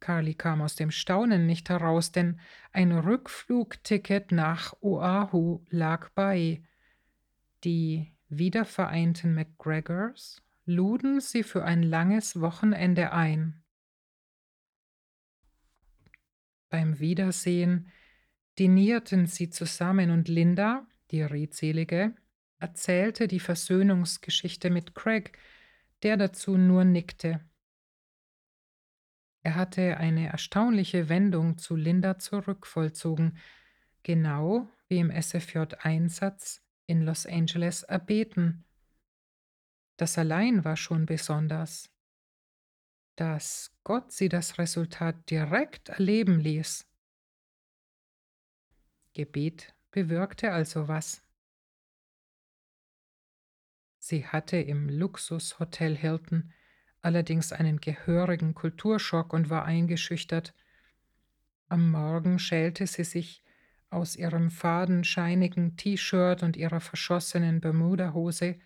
Carly 0.01 0.33
kam 0.33 0.63
aus 0.63 0.75
dem 0.75 0.91
Staunen 0.91 1.47
nicht 1.47 1.69
heraus, 1.69 2.13
denn 2.13 2.41
ein 2.73 2.93
Rückflugticket 2.93 4.33
nach 4.33 4.73
Oahu 4.81 5.67
lag 5.69 6.09
bei. 6.15 6.63
Die 7.63 8.11
wiedervereinten 8.31 9.35
McGregors 9.35 10.43
luden 10.71 11.21
sie 11.21 11.43
für 11.43 11.65
ein 11.65 11.83
langes 11.83 12.41
Wochenende 12.41 13.13
ein. 13.13 13.63
Beim 16.69 17.01
Wiedersehen 17.01 17.91
dinierten 18.59 19.27
sie 19.27 19.51
zusammen 19.51 20.11
und 20.11 20.29
Linda, 20.29 20.87
die 21.11 21.23
Redselige, 21.23 22.15
erzählte 22.59 23.27
die 23.27 23.41
Versöhnungsgeschichte 23.41 24.71
mit 24.71 24.95
Craig, 24.95 25.37
der 26.05 26.17
dazu 26.17 26.57
nur 26.57 26.85
nickte. 26.85 27.41
Er 29.43 29.57
hatte 29.57 29.97
eine 29.97 30.29
erstaunliche 30.29 31.09
Wendung 31.09 31.59
zu 31.59 31.75
Linda 31.75 32.19
zurückvollzogen, 32.19 33.39
genau 34.05 34.69
wie 34.87 34.99
im 34.99 35.11
SFJ-Einsatz 35.11 36.63
in 36.87 37.03
Los 37.03 37.27
Angeles 37.27 37.83
erbeten, 37.83 38.65
das 40.01 40.17
allein 40.17 40.65
war 40.65 40.79
schon 40.79 41.05
besonders. 41.05 41.91
Dass 43.17 43.77
Gott 43.85 44.13
sie 44.13 44.31
das 44.31 44.57
Resultat 44.57 45.29
direkt 45.29 45.91
erleben 45.91 46.41
ließ. 46.41 46.87
Gebet 49.13 49.75
bewirkte 49.91 50.53
also 50.53 50.89
was. 50.89 51.23
Sie 53.99 54.27
hatte 54.27 54.57
im 54.57 54.89
Luxushotel 54.89 55.95
Hilton 55.97 56.51
allerdings 57.03 57.53
einen 57.53 57.79
gehörigen 57.79 58.55
Kulturschock 58.55 59.35
und 59.35 59.51
war 59.51 59.67
eingeschüchtert. 59.67 60.55
Am 61.69 61.91
Morgen 61.91 62.39
schälte 62.39 62.87
sie 62.87 63.05
sich 63.05 63.45
aus 63.91 64.17
ihrem 64.17 64.51
fadenscheinigen 64.51 65.77
T-Shirt 65.77 66.43
und 66.43 66.57
ihrer 66.57 66.81
verschossenen 66.81 67.61
Bermuda-Hose 67.61 68.59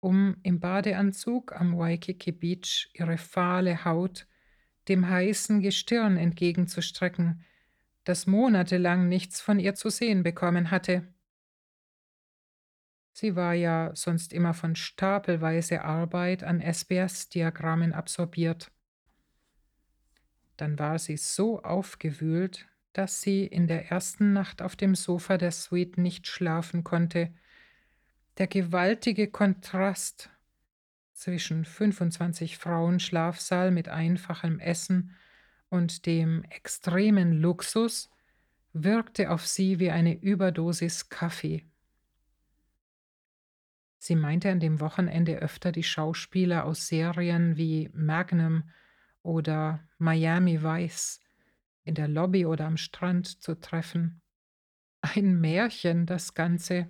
um 0.00 0.36
im 0.42 0.60
Badeanzug 0.60 1.52
am 1.52 1.76
Waikiki 1.76 2.32
Beach 2.32 2.90
ihre 2.94 3.18
fahle 3.18 3.84
Haut 3.84 4.26
dem 4.88 5.08
heißen 5.08 5.60
Gestirn 5.60 6.16
entgegenzustrecken, 6.16 7.44
das 8.04 8.26
monatelang 8.26 9.08
nichts 9.08 9.40
von 9.40 9.58
ihr 9.58 9.74
zu 9.74 9.90
sehen 9.90 10.22
bekommen 10.22 10.70
hatte. 10.70 11.06
Sie 13.12 13.36
war 13.36 13.52
ja 13.52 13.90
sonst 13.94 14.32
immer 14.32 14.54
von 14.54 14.76
stapelweise 14.76 15.82
Arbeit 15.82 16.44
an 16.44 16.60
SBS-Diagrammen 16.60 17.92
absorbiert. 17.92 18.70
Dann 20.56 20.78
war 20.78 20.98
sie 20.98 21.16
so 21.16 21.62
aufgewühlt, 21.62 22.66
dass 22.92 23.20
sie 23.20 23.44
in 23.44 23.66
der 23.66 23.90
ersten 23.90 24.32
Nacht 24.32 24.62
auf 24.62 24.76
dem 24.76 24.94
Sofa 24.94 25.36
der 25.36 25.52
Suite 25.52 25.98
nicht 25.98 26.26
schlafen 26.26 26.84
konnte 26.84 27.34
der 28.38 28.46
gewaltige 28.46 29.28
Kontrast 29.28 30.30
zwischen 31.12 31.64
25 31.64 32.56
Frauen 32.56 33.00
Schlafsaal 33.00 33.72
mit 33.72 33.88
einfachem 33.88 34.60
Essen 34.60 35.16
und 35.68 36.06
dem 36.06 36.44
extremen 36.44 37.32
Luxus 37.32 38.10
wirkte 38.72 39.30
auf 39.30 39.46
sie 39.46 39.80
wie 39.80 39.90
eine 39.90 40.14
Überdosis 40.14 41.08
Kaffee. 41.08 41.66
Sie 43.98 44.14
meinte 44.14 44.50
an 44.50 44.60
dem 44.60 44.78
Wochenende 44.78 45.38
öfter 45.38 45.72
die 45.72 45.82
Schauspieler 45.82 46.64
aus 46.64 46.86
Serien 46.86 47.56
wie 47.56 47.90
Magnum 47.92 48.70
oder 49.22 49.80
Miami 49.98 50.62
Vice 50.62 51.20
in 51.82 51.96
der 51.96 52.06
Lobby 52.06 52.46
oder 52.46 52.66
am 52.66 52.76
Strand 52.76 53.42
zu 53.42 53.58
treffen. 53.58 54.20
Ein 55.00 55.40
Märchen, 55.40 56.06
das 56.06 56.34
Ganze 56.34 56.88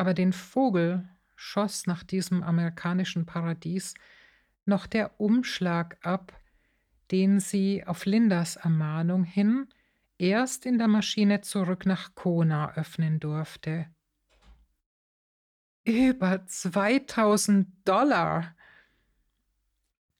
aber 0.00 0.14
den 0.14 0.32
Vogel 0.32 1.06
schoss 1.36 1.86
nach 1.86 2.02
diesem 2.02 2.42
amerikanischen 2.42 3.26
Paradies 3.26 3.92
noch 4.64 4.86
der 4.86 5.20
Umschlag 5.20 5.98
ab, 6.00 6.32
den 7.10 7.38
sie 7.38 7.86
auf 7.86 8.06
Lindas 8.06 8.56
Ermahnung 8.56 9.24
hin 9.24 9.68
erst 10.16 10.64
in 10.64 10.78
der 10.78 10.88
Maschine 10.88 11.42
zurück 11.42 11.84
nach 11.84 12.14
Kona 12.14 12.74
öffnen 12.76 13.20
durfte. 13.20 13.88
Über 15.84 16.46
2000 16.46 17.68
Dollar! 17.84 18.56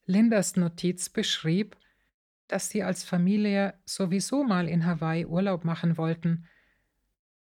Lindas 0.05 0.57
Notiz 0.57 1.09
beschrieb, 1.09 1.75
dass 2.49 2.69
sie 2.69 2.83
als 2.83 3.03
Familie 3.03 3.81
sowieso 3.87 4.45
mal 4.45 4.69
in 4.69 4.85
Hawaii 4.85 5.25
Urlaub 5.25 5.65
machen 5.65 5.97
wollten– 5.97 6.47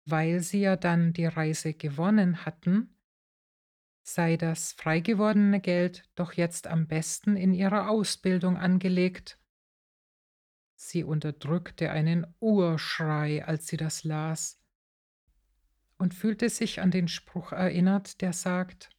weil 0.06 0.42
sie 0.42 0.62
ja 0.62 0.76
dann 0.76 1.14
die 1.14 1.26
Reise 1.26 1.74
gewonnen 1.74 2.46
hatten, 2.46 2.96
sei 4.04 4.38
das 4.38 4.74
freigewordene 4.74 5.60
Geld 5.60 6.08
doch 6.14 6.34
jetzt 6.34 6.68
am 6.68 6.88
besten 6.88 7.36
in 7.36 7.54
ihrer 7.54 7.90
Ausbildung 7.90 8.58
angelegt. 8.58 9.40
Sie 10.76 11.04
unterdrückte 11.04 11.90
einen 11.90 12.28
Urschrei, 12.40 13.44
als 13.44 13.68
sie 13.68 13.78
das 13.78 14.04
las, 14.04 14.62
und 15.98 16.14
fühlte 16.14 16.50
sich 16.50 16.82
an 16.82 16.92
den 16.92 17.08
Spruch 17.08 17.52
erinnert, 17.52 18.22
der 18.22 18.34
sagt, 18.34 18.90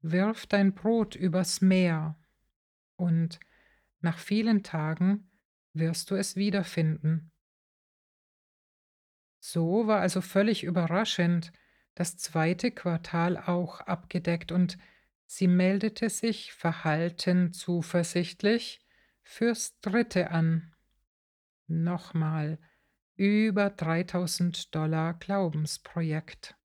Wirf 0.00 0.46
dein 0.46 0.74
Brot 0.74 1.14
übers 1.14 1.60
Meer, 1.60 2.18
und 2.96 3.38
nach 4.00 4.18
vielen 4.18 4.62
Tagen 4.62 5.30
wirst 5.74 6.10
du 6.10 6.16
es 6.16 6.34
wiederfinden. 6.34 7.30
So 9.40 9.86
war 9.86 10.00
also 10.00 10.20
völlig 10.20 10.64
überraschend 10.64 11.52
das 11.94 12.16
zweite 12.16 12.70
Quartal 12.70 13.36
auch 13.36 13.80
abgedeckt 13.80 14.52
und 14.52 14.78
sie 15.26 15.48
meldete 15.48 16.10
sich 16.10 16.52
verhalten 16.52 17.52
zuversichtlich 17.52 18.80
fürs 19.22 19.80
dritte 19.80 20.30
an. 20.30 20.74
Nochmal 21.66 22.58
über 23.16 23.68
3000 23.68 24.74
Dollar 24.74 25.14
Glaubensprojekt. 25.14 26.56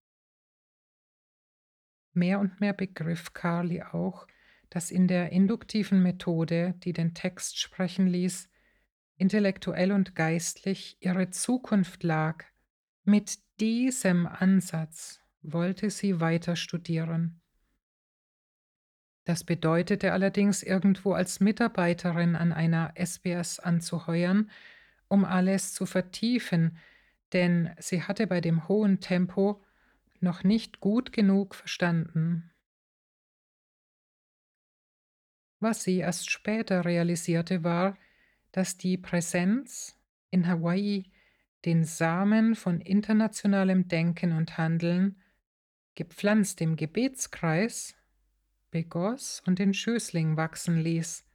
Mehr 2.13 2.39
und 2.39 2.61
mehr 2.61 2.73
begriff 2.73 3.33
Carly 3.33 3.81
auch, 3.81 4.27
dass 4.69 4.91
in 4.91 5.07
der 5.07 5.31
induktiven 5.31 6.03
Methode, 6.03 6.75
die 6.83 6.93
den 6.93 7.15
Text 7.15 7.59
sprechen 7.59 8.07
ließ, 8.07 8.49
intellektuell 9.15 9.91
und 9.91 10.15
geistlich 10.15 10.97
ihre 10.99 11.31
Zukunft 11.31 12.03
lag. 12.03 12.45
Mit 13.05 13.39
diesem 13.59 14.27
Ansatz 14.27 15.19
wollte 15.41 15.89
sie 15.89 16.21
weiter 16.21 16.55
studieren. 16.55 17.41
Das 19.25 19.43
bedeutete 19.43 20.13
allerdings, 20.13 20.63
irgendwo 20.63 21.13
als 21.13 21.41
Mitarbeiterin 21.41 22.35
an 22.35 22.53
einer 22.53 22.93
SBS 22.95 23.59
anzuheuern, 23.59 24.49
um 25.07 25.25
alles 25.25 25.73
zu 25.73 25.85
vertiefen, 25.85 26.77
denn 27.33 27.73
sie 27.77 28.03
hatte 28.03 28.25
bei 28.27 28.39
dem 28.39 28.67
hohen 28.69 29.01
Tempo 29.01 29.61
noch 30.21 30.43
nicht 30.43 30.79
gut 30.79 31.11
genug 31.11 31.55
verstanden. 31.55 32.51
Was 35.59 35.83
sie 35.83 35.97
erst 35.99 36.29
später 36.29 36.85
realisierte, 36.85 37.63
war, 37.63 37.97
dass 38.51 38.77
die 38.77 38.97
Präsenz 38.97 39.97
in 40.29 40.47
Hawaii 40.47 41.11
den 41.65 41.83
Samen 41.83 42.55
von 42.55 42.81
internationalem 42.81 43.87
Denken 43.87 44.33
und 44.33 44.57
Handeln, 44.57 45.21
gepflanzt 45.95 46.59
im 46.61 46.75
Gebetskreis, 46.75 47.95
begoss 48.71 49.41
und 49.45 49.59
den 49.59 49.73
Schößling 49.73 50.35
wachsen 50.35 50.77
ließ. 50.77 51.25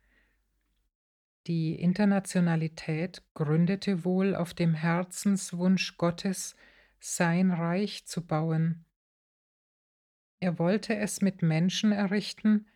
Die 1.46 1.80
Internationalität 1.80 3.22
gründete 3.32 4.04
wohl 4.04 4.34
auf 4.34 4.52
dem 4.52 4.74
Herzenswunsch 4.74 5.96
Gottes, 5.96 6.56
sein 7.00 7.52
Reich 7.52 8.06
zu 8.06 8.26
bauen. 8.26 8.84
Er 10.40 10.58
wollte 10.58 10.96
es 10.96 11.22
mit 11.22 11.42
Menschen 11.42 11.92
errichten, 11.92 12.66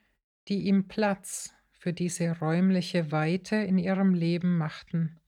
die 0.49 0.63
ihm 0.63 0.89
Platz 0.89 1.55
für 1.73 1.93
diese 1.93 2.39
räumliche 2.39 3.13
Weite 3.13 3.57
in 3.57 3.79
ihrem 3.79 4.15
Leben 4.15 4.57
machten. 4.57 5.21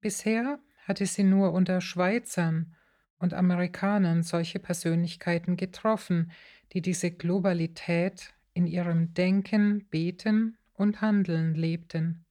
Bisher 0.00 0.60
hatte 0.82 1.06
sie 1.06 1.24
nur 1.24 1.52
unter 1.52 1.80
Schweizern 1.80 2.74
und 3.18 3.34
Amerikanern 3.34 4.22
solche 4.22 4.58
Persönlichkeiten 4.58 5.56
getroffen, 5.56 6.32
die 6.72 6.82
diese 6.82 7.10
Globalität 7.10 8.34
in 8.54 8.66
ihrem 8.66 9.14
Denken, 9.14 9.86
Beten 9.90 10.58
und 10.74 11.00
Handeln 11.00 11.54
lebten. 11.54 12.24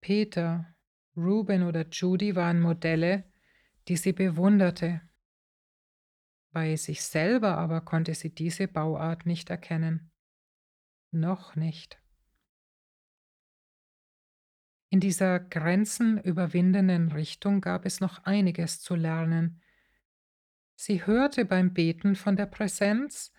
Peter, 0.00 0.66
Ruben 1.16 1.64
oder 1.64 1.86
Judy 1.90 2.36
waren 2.36 2.60
Modelle, 2.60 3.24
die 3.88 3.96
sie 3.96 4.12
bewunderte. 4.12 5.00
Bei 6.52 6.76
sich 6.76 7.02
selber 7.02 7.58
aber 7.58 7.80
konnte 7.80 8.14
sie 8.14 8.34
diese 8.34 8.68
Bauart 8.68 9.26
nicht 9.26 9.50
erkennen. 9.50 10.10
Noch 11.10 11.56
nicht. 11.56 11.98
In 14.90 15.00
dieser 15.00 15.38
grenzenüberwindenden 15.40 17.12
Richtung 17.12 17.60
gab 17.60 17.84
es 17.84 18.00
noch 18.00 18.24
einiges 18.24 18.80
zu 18.80 18.94
lernen. 18.94 19.60
Sie 20.76 21.04
hörte 21.04 21.44
beim 21.44 21.74
Beten 21.74 22.16
von 22.16 22.36
der 22.36 22.46
Präsenz, 22.46 23.32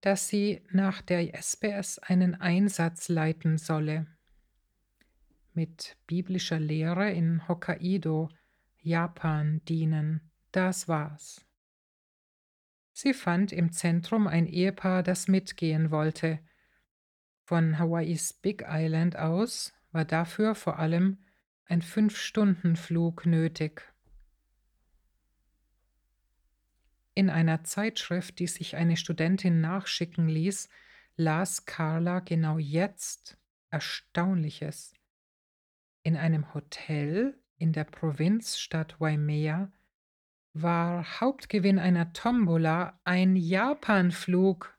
dass 0.00 0.28
sie 0.28 0.62
nach 0.70 1.02
der 1.02 1.34
SBS 1.34 1.98
einen 1.98 2.34
Einsatz 2.34 3.08
leiten 3.08 3.58
solle. 3.58 4.06
Mit 5.54 5.96
biblischer 6.06 6.58
Lehre 6.58 7.12
in 7.12 7.46
Hokkaido, 7.46 8.30
Japan 8.80 9.60
dienen, 9.66 10.30
das 10.50 10.88
war's. 10.88 11.44
Sie 12.92 13.14
fand 13.14 13.52
im 13.52 13.70
Zentrum 13.70 14.26
ein 14.26 14.46
Ehepaar, 14.46 15.04
das 15.04 15.28
mitgehen 15.28 15.92
wollte. 15.92 16.40
Von 17.44 17.78
Hawaiis 17.78 18.32
Big 18.32 18.64
Island 18.68 19.16
aus 19.16 19.72
war 19.92 20.04
dafür 20.04 20.54
vor 20.54 20.78
allem 20.78 21.18
ein 21.66 21.82
Fünf-Stunden-Flug 21.82 23.26
nötig. 23.26 23.82
In 27.14 27.30
einer 27.30 27.64
Zeitschrift, 27.64 28.38
die 28.38 28.46
sich 28.46 28.76
eine 28.76 28.96
Studentin 28.96 29.60
nachschicken 29.60 30.28
ließ, 30.28 30.68
las 31.16 31.66
Carla 31.66 32.20
genau 32.20 32.58
jetzt 32.58 33.36
Erstaunliches. 33.70 34.94
In 36.02 36.16
einem 36.16 36.54
Hotel 36.54 37.38
in 37.58 37.72
der 37.72 37.84
Provinzstadt 37.84 39.00
Waimea 39.00 39.70
war 40.54 41.20
Hauptgewinn 41.20 41.78
einer 41.78 42.12
Tombola 42.12 42.98
ein 43.04 43.36
Japanflug. 43.36 44.78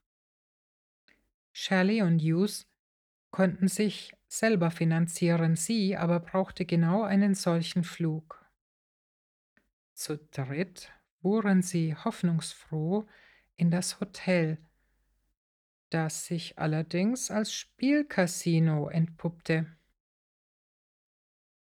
Shelley 1.52 2.02
und 2.02 2.20
Hughes 2.22 2.68
konnten 3.32 3.68
sich 3.68 4.14
selber 4.30 4.72
finanzieren, 4.72 5.56
sie 5.56 5.98
aber 5.98 6.20
brauchte 6.20 6.66
genau 6.66 7.04
einen 7.04 7.34
solchen 7.34 7.84
Flug. 7.84 8.46
Zu 9.94 10.18
dritt 10.18 10.94
fuhren 11.20 11.62
sie 11.62 11.96
hoffnungsfroh 11.96 13.06
in 13.56 13.72
das 13.72 14.00
Hotel, 14.00 14.60
das 15.90 16.28
sich 16.28 16.60
allerdings 16.60 17.32
als 17.32 17.52
Spielcasino 17.52 18.88
entpuppte. 18.90 19.76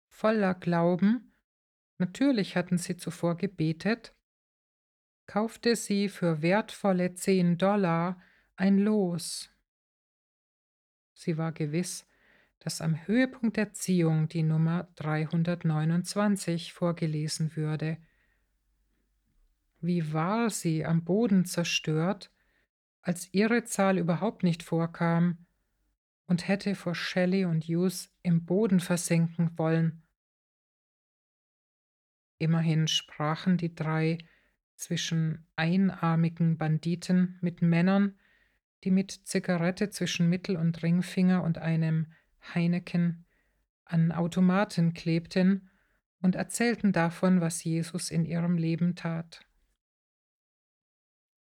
Voller 0.09 0.53
Glauben, 0.53 1.33
natürlich 1.97 2.57
hatten 2.57 2.77
sie 2.77 2.97
zuvor 2.97 3.37
gebetet, 3.37 4.13
kaufte 5.25 5.75
sie 5.75 6.09
für 6.09 6.41
wertvolle 6.41 7.13
zehn 7.13 7.57
Dollar 7.57 8.21
ein 8.57 8.77
Los. 8.77 9.49
Sie 11.13 11.37
war 11.37 11.53
gewiss, 11.53 12.05
dass 12.59 12.81
am 12.81 13.07
Höhepunkt 13.07 13.57
der 13.57 13.73
Ziehung 13.73 14.27
die 14.27 14.43
Nummer 14.43 14.87
329 14.95 16.73
vorgelesen 16.73 17.55
würde. 17.55 17.97
Wie 19.79 20.11
war 20.13 20.49
sie 20.49 20.85
am 20.85 21.03
Boden 21.03 21.45
zerstört, 21.45 22.31
als 23.01 23.33
ihre 23.33 23.63
Zahl 23.63 23.97
überhaupt 23.97 24.43
nicht 24.43 24.63
vorkam 24.63 25.45
und 26.25 26.47
hätte 26.47 26.75
vor 26.75 26.93
Shelley 26.93 27.45
und 27.45 27.63
Hughes 27.63 28.13
im 28.21 28.45
Boden 28.45 28.79
versinken 28.79 29.57
wollen. 29.57 30.03
Immerhin 32.37 32.87
sprachen 32.87 33.57
die 33.57 33.73
drei 33.73 34.17
zwischen 34.75 35.47
einarmigen 35.55 36.57
Banditen 36.57 37.37
mit 37.41 37.61
Männern, 37.61 38.19
die 38.83 38.91
mit 38.91 39.11
Zigarette 39.11 39.89
zwischen 39.89 40.29
Mittel- 40.29 40.57
und 40.57 40.83
Ringfinger 40.83 41.43
und 41.43 41.57
einem 41.57 42.13
Heineken 42.53 43.25
an 43.85 44.11
Automaten 44.11 44.93
klebten 44.93 45.69
und 46.21 46.35
erzählten 46.35 46.91
davon, 46.91 47.41
was 47.41 47.63
Jesus 47.63 48.11
in 48.11 48.25
ihrem 48.25 48.57
Leben 48.57 48.95
tat. 48.95 49.45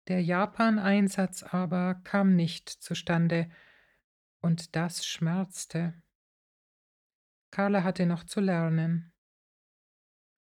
Der 0.09 0.23
Japan-Einsatz 0.23 1.43
aber 1.43 1.95
kam 2.05 2.37
nicht 2.37 2.69
zustande, 2.69 3.51
und 4.41 4.77
das 4.77 5.07
schmerzte. 5.07 5.95
Carla 7.51 7.83
hatte 7.83 8.05
noch 8.05 8.25
zu 8.25 8.41
lernen. 8.41 9.15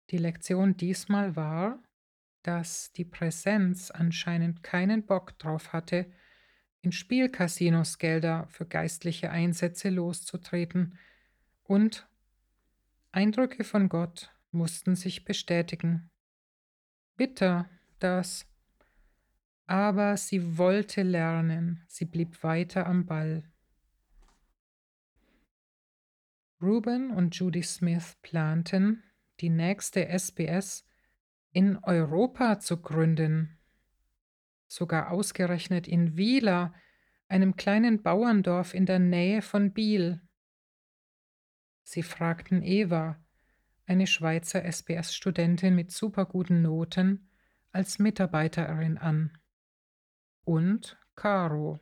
Die 0.10 0.18
Lektion 0.18 0.78
diesmal 0.78 1.36
war, 1.36 1.84
dass 2.44 2.94
die 2.94 3.04
Präsenz 3.04 3.92
anscheinend 3.92 4.64
keinen 4.64 5.06
Bock 5.06 5.38
drauf 5.38 5.74
hatte, 5.74 6.10
in 6.82 6.92
Spielcasinos 6.92 7.98
Gelder 7.98 8.48
für 8.50 8.66
geistliche 8.66 9.32
Einsätze 9.32 9.90
loszutreten 9.90 10.98
und 11.64 12.08
Eindrücke 13.12 13.64
von 13.64 13.90
Gott 13.90 14.32
mussten 14.52 14.96
sich 14.96 15.26
bestätigen. 15.26 16.10
Bitter 17.18 17.70
das. 18.00 18.46
Aber 19.66 20.18
sie 20.18 20.58
wollte 20.58 21.04
lernen, 21.04 21.84
sie 21.88 22.06
blieb 22.06 22.44
weiter 22.44 22.88
am 22.88 23.06
Ball. 23.06 23.44
Ruben 26.62 27.12
und 27.12 27.36
Judy 27.36 27.64
Smith 27.64 28.18
planten, 28.22 29.04
die 29.40 29.50
nächste 29.50 30.08
SBS 30.08 30.86
in 31.52 31.78
Europa 31.84 32.60
zu 32.60 32.78
gründen, 32.78 33.59
sogar 34.70 35.12
ausgerechnet 35.12 35.88
in 35.88 36.16
Wieler, 36.16 36.74
einem 37.28 37.58
kleinen 37.58 38.02
Bauerndorf 38.02 38.74
in 38.74 38.86
der 38.86 39.00
Nähe 39.00 39.42
von 39.42 39.74
Biel. 39.74 40.22
Sie 41.84 42.04
fragten 42.04 42.64
Eva, 42.64 43.20
eine 43.86 44.08
Schweizer 44.08 44.64
SBS-Studentin 44.64 45.76
mit 45.76 45.92
superguten 45.92 46.62
Noten, 46.62 47.30
als 47.72 48.00
Mitarbeiterin 48.00 48.98
an. 48.98 49.38
Und 50.44 50.98
Caro. 51.16 51.80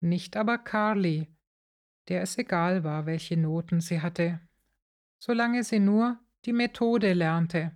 Nicht 0.00 0.36
aber 0.36 0.58
Carly, 0.58 1.34
der 2.08 2.22
es 2.22 2.38
egal 2.38 2.84
war, 2.84 3.06
welche 3.06 3.36
Noten 3.36 3.80
sie 3.80 4.00
hatte, 4.00 4.40
solange 5.18 5.64
sie 5.64 5.80
nur 5.80 6.18
die 6.44 6.52
Methode 6.52 7.12
lernte. 7.12 7.72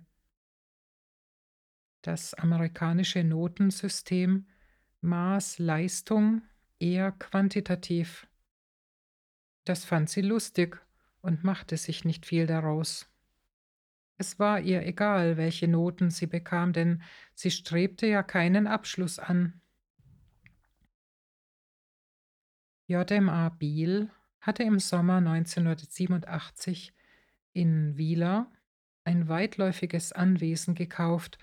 Das 2.01 2.33
amerikanische 2.33 3.23
Notensystem 3.23 4.47
maß 5.01 5.59
Leistung 5.59 6.41
eher 6.79 7.11
quantitativ. 7.11 8.27
Das 9.65 9.85
fand 9.85 10.09
sie 10.09 10.21
lustig 10.21 10.81
und 11.21 11.43
machte 11.43 11.77
sich 11.77 12.05
nicht 12.05 12.25
viel 12.25 12.47
daraus. 12.47 13.09
Es 14.17 14.39
war 14.39 14.59
ihr 14.59 14.85
egal, 14.85 15.37
welche 15.37 15.67
Noten 15.67 16.09
sie 16.09 16.27
bekam, 16.27 16.73
denn 16.73 17.01
sie 17.35 17.51
strebte 17.51 18.07
ja 18.07 18.23
keinen 18.23 18.67
Abschluss 18.67 19.19
an. 19.19 19.61
JMA 22.87 23.49
Biel 23.49 24.09
hatte 24.41 24.63
im 24.63 24.79
Sommer 24.79 25.17
1987 25.17 26.93
in 27.53 27.97
Wieler 27.97 28.51
ein 29.03 29.27
weitläufiges 29.27 30.11
Anwesen 30.11 30.75
gekauft, 30.75 31.37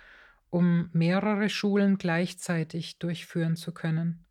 um 0.51 0.91
mehrere 0.93 1.49
Schulen 1.49 1.99
gleichzeitig 1.99 2.99
durchführen 2.99 3.57
zu 3.57 3.73
können. 3.73 4.27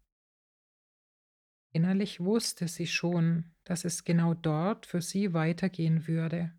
Innerlich 1.71 2.21
wusste 2.21 2.67
sie 2.67 2.87
schon, 2.87 3.53
dass 3.65 3.83
es 3.83 4.03
genau 4.05 4.33
dort 4.33 4.85
für 4.85 5.01
sie 5.01 5.33
weitergehen 5.33 6.07
würde. 6.07 6.57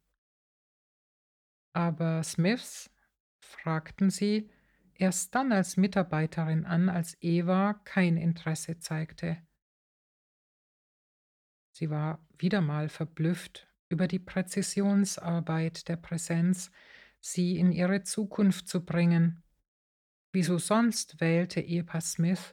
Aber 1.73 2.23
Smiths 2.23 2.91
fragten 3.41 4.11
sie 4.11 4.51
erst 4.95 5.35
dann 5.35 5.53
als 5.53 5.77
Mitarbeiterin 5.77 6.65
an, 6.65 6.89
als 6.89 7.17
Eva 7.21 7.75
kein 7.85 8.17
Interesse 8.17 8.79
zeigte. 8.79 9.47
Sie 11.73 11.91
war 11.91 12.27
wieder 12.39 12.61
mal 12.61 12.89
verblüfft 12.89 13.69
über 13.89 14.09
die 14.09 14.19
Präzisionsarbeit 14.19 15.89
der 15.89 15.97
Präsenz, 15.97 16.71
sie 17.21 17.59
in 17.59 17.73
ihre 17.73 18.03
Zukunft 18.03 18.69
zu 18.69 18.85
bringen. 18.85 19.43
Wieso 20.37 20.59
sonst 20.59 21.19
wählte 21.19 21.63
Ehepaar 21.63 22.03
Smith, 22.03 22.53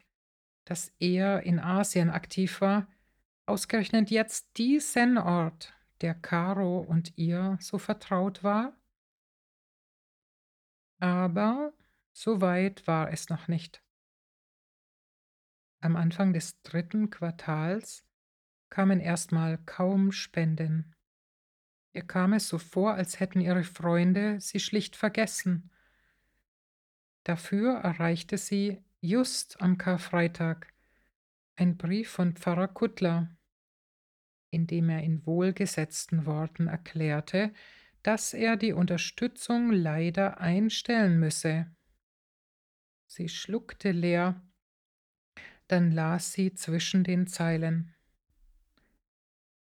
das 0.64 0.94
eher 1.00 1.44
in 1.44 1.60
Asien 1.60 2.10
aktiv 2.10 2.62
war, 2.62 2.88
ausgerechnet 3.46 4.10
jetzt 4.10 4.58
diesen 4.58 5.18
Ort, 5.18 5.74
der 6.00 6.16
Caro 6.16 6.80
und 6.80 7.18
ihr 7.18 7.58
so 7.60 7.78
vertraut 7.78 8.42
war? 8.42 8.80
Aber 11.00 11.74
so 12.14 12.40
weit 12.40 12.88
war 12.88 13.12
es 13.12 13.28
noch 13.28 13.50
nicht. 13.50 13.84
Am 15.82 15.98
Anfang 15.98 16.32
des 16.32 16.62
dritten 16.62 17.10
Quartals 17.10 18.06
kamen 18.70 19.02
erstmal 19.02 19.58
kaum 19.58 20.14
Spenden. 20.14 20.96
Ihr 21.92 22.08
kam 22.08 22.32
es 22.32 22.48
so 22.48 22.60
vor, 22.60 22.94
als 22.94 23.20
hätten 23.20 23.42
ihre 23.42 23.66
Freunde 23.66 24.40
sie 24.40 24.62
schlicht 24.62 24.96
vergessen. 24.96 25.70
Dafür 27.24 27.76
erreichte 27.78 28.38
sie 28.38 28.84
just 29.02 29.62
am 29.62 29.78
Karfreitag 29.78 30.74
ein 31.56 31.78
Brief 31.78 32.10
von 32.10 32.36
Pfarrer 32.36 32.68
Kuttler, 32.68 33.36
in 34.50 34.68
dem 34.68 34.90
er 34.90 35.04
in 35.04 35.26
wohlgesetzten 35.26 36.26
Worten 36.26 36.68
erklärte, 36.68 37.54
dass 38.02 38.34
er 38.34 38.58
die 38.58 38.74
Unterstützung 38.74 39.72
leider 39.72 40.40
einstellen 40.42 41.20
müsse. 41.20 41.68
Sie 43.08 43.30
schluckte 43.30 43.92
leer, 43.92 44.42
dann 45.68 45.92
las 45.92 46.34
sie 46.34 46.54
zwischen 46.54 47.04
den 47.04 47.28
Zeilen. 47.28 47.94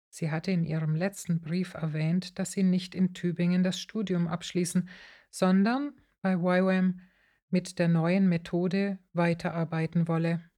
Sie 0.10 0.32
hatte 0.32 0.52
in 0.52 0.64
ihrem 0.64 0.96
letzten 0.96 1.40
Brief 1.40 1.76
erwähnt, 1.76 2.40
dass 2.40 2.52
sie 2.52 2.64
nicht 2.64 2.96
in 2.96 3.14
Tübingen 3.14 3.64
das 3.64 3.80
Studium 3.80 4.28
abschließen, 4.28 4.90
sondern 5.30 5.94
bei 6.22 6.34
YWAM 6.34 7.02
mit 7.50 7.80
der 7.80 7.88
neuen 7.88 8.28
Methode 8.28 9.00
weiterarbeiten 9.14 10.08
wolle. 10.08 10.50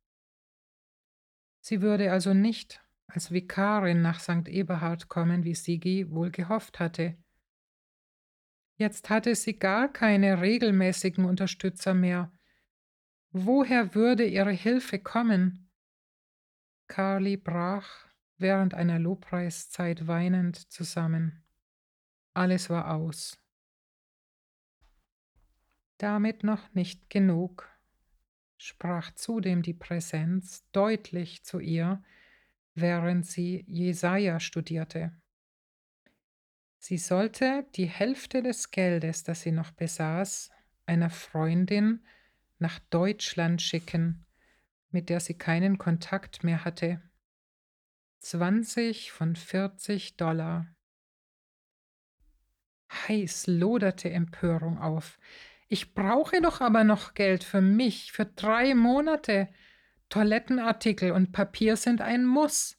Sie 1.62 1.82
würde 1.82 2.12
also 2.12 2.34
nicht 2.34 2.82
als 3.08 3.32
Vikarin 3.32 4.02
nach 4.02 4.20
St. 4.20 4.48
Eberhard 4.48 5.08
kommen, 5.08 5.44
wie 5.44 5.56
Sigi 5.56 6.10
wohl 6.12 6.32
gehofft 6.32 6.80
hatte. 6.80 7.18
Jetzt 8.76 9.10
hatte 9.10 9.36
sie 9.36 9.60
gar 9.60 9.92
keine 9.92 10.42
regelmäßigen 10.42 11.26
Unterstützer 11.26 11.94
mehr. 11.94 12.32
Woher 13.32 13.94
würde 13.94 14.26
ihre 14.26 14.52
Hilfe 14.52 15.00
kommen? 15.00 15.70
Carly 16.88 17.38
brach 17.38 18.08
während 18.38 18.74
einer 18.74 19.00
Lobpreiszeit 19.00 20.08
weinend 20.08 20.72
zusammen. 20.72 21.44
Alles 22.34 22.70
war 22.70 22.94
aus. 22.94 23.39
Damit 26.00 26.46
noch 26.46 26.74
nicht 26.74 27.10
genug, 27.10 27.70
sprach 28.58 29.14
zudem 29.16 29.62
die 29.62 29.74
Präsenz 29.74 30.64
deutlich 30.72 31.44
zu 31.44 31.60
ihr, 31.60 32.02
während 32.74 33.28
sie 33.28 33.66
Jesaja 33.68 34.40
studierte. 34.40 35.12
Sie 36.78 36.98
sollte 36.98 37.68
die 37.76 37.88
Hälfte 37.88 38.42
des 38.42 38.72
Geldes, 38.72 39.24
das 39.26 39.42
sie 39.42 39.52
noch 39.52 39.72
besaß, 39.72 40.52
einer 40.86 41.10
Freundin 41.10 42.06
nach 42.60 42.80
Deutschland 42.90 43.62
schicken, 43.62 44.26
mit 44.92 45.10
der 45.10 45.20
sie 45.20 45.38
keinen 45.38 45.78
Kontakt 45.78 46.46
mehr 46.46 46.64
hatte. 46.64 47.02
20 48.20 49.12
von 49.12 49.36
40 49.36 50.16
Dollar. 50.16 50.66
Heiß 52.90 53.48
loderte 53.48 54.10
Empörung 54.10 54.78
auf. 54.78 55.20
Ich 55.72 55.94
brauche 55.94 56.42
doch 56.42 56.62
aber 56.62 56.84
noch 56.84 57.14
Geld 57.14 57.44
für 57.44 57.62
mich, 57.62 58.12
für 58.12 58.26
drei 58.26 58.74
Monate. 58.74 59.48
Toilettenartikel 60.10 61.12
und 61.12 61.32
Papier 61.32 61.78
sind 61.78 62.02
ein 62.02 62.26
Muss. 62.26 62.76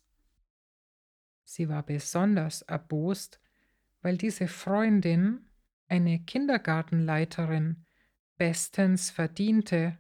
Sie 1.45 1.69
war 1.69 1.85
besonders 1.85 2.63
erbost, 2.63 3.41
weil 4.03 4.17
diese 4.17 4.49
Freundin, 4.49 5.49
eine 5.87 6.19
Kindergartenleiterin, 6.19 7.87
bestens 8.37 9.11
verdiente. 9.11 9.97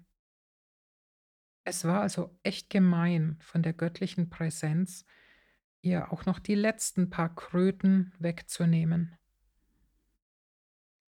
Es 1.63 1.85
war 1.85 2.01
also 2.01 2.37
echt 2.43 2.71
gemein 2.71 3.37
von 3.41 3.63
der 3.63 3.73
göttlichen 3.73 4.31
Präsenz, 4.31 5.05
ihr 5.81 6.13
auch 6.13 6.27
noch 6.27 6.41
die 6.41 6.57
letzten 6.57 7.09
paar 7.09 7.33
Kröten 7.35 8.13
wegzunehmen. 8.19 9.17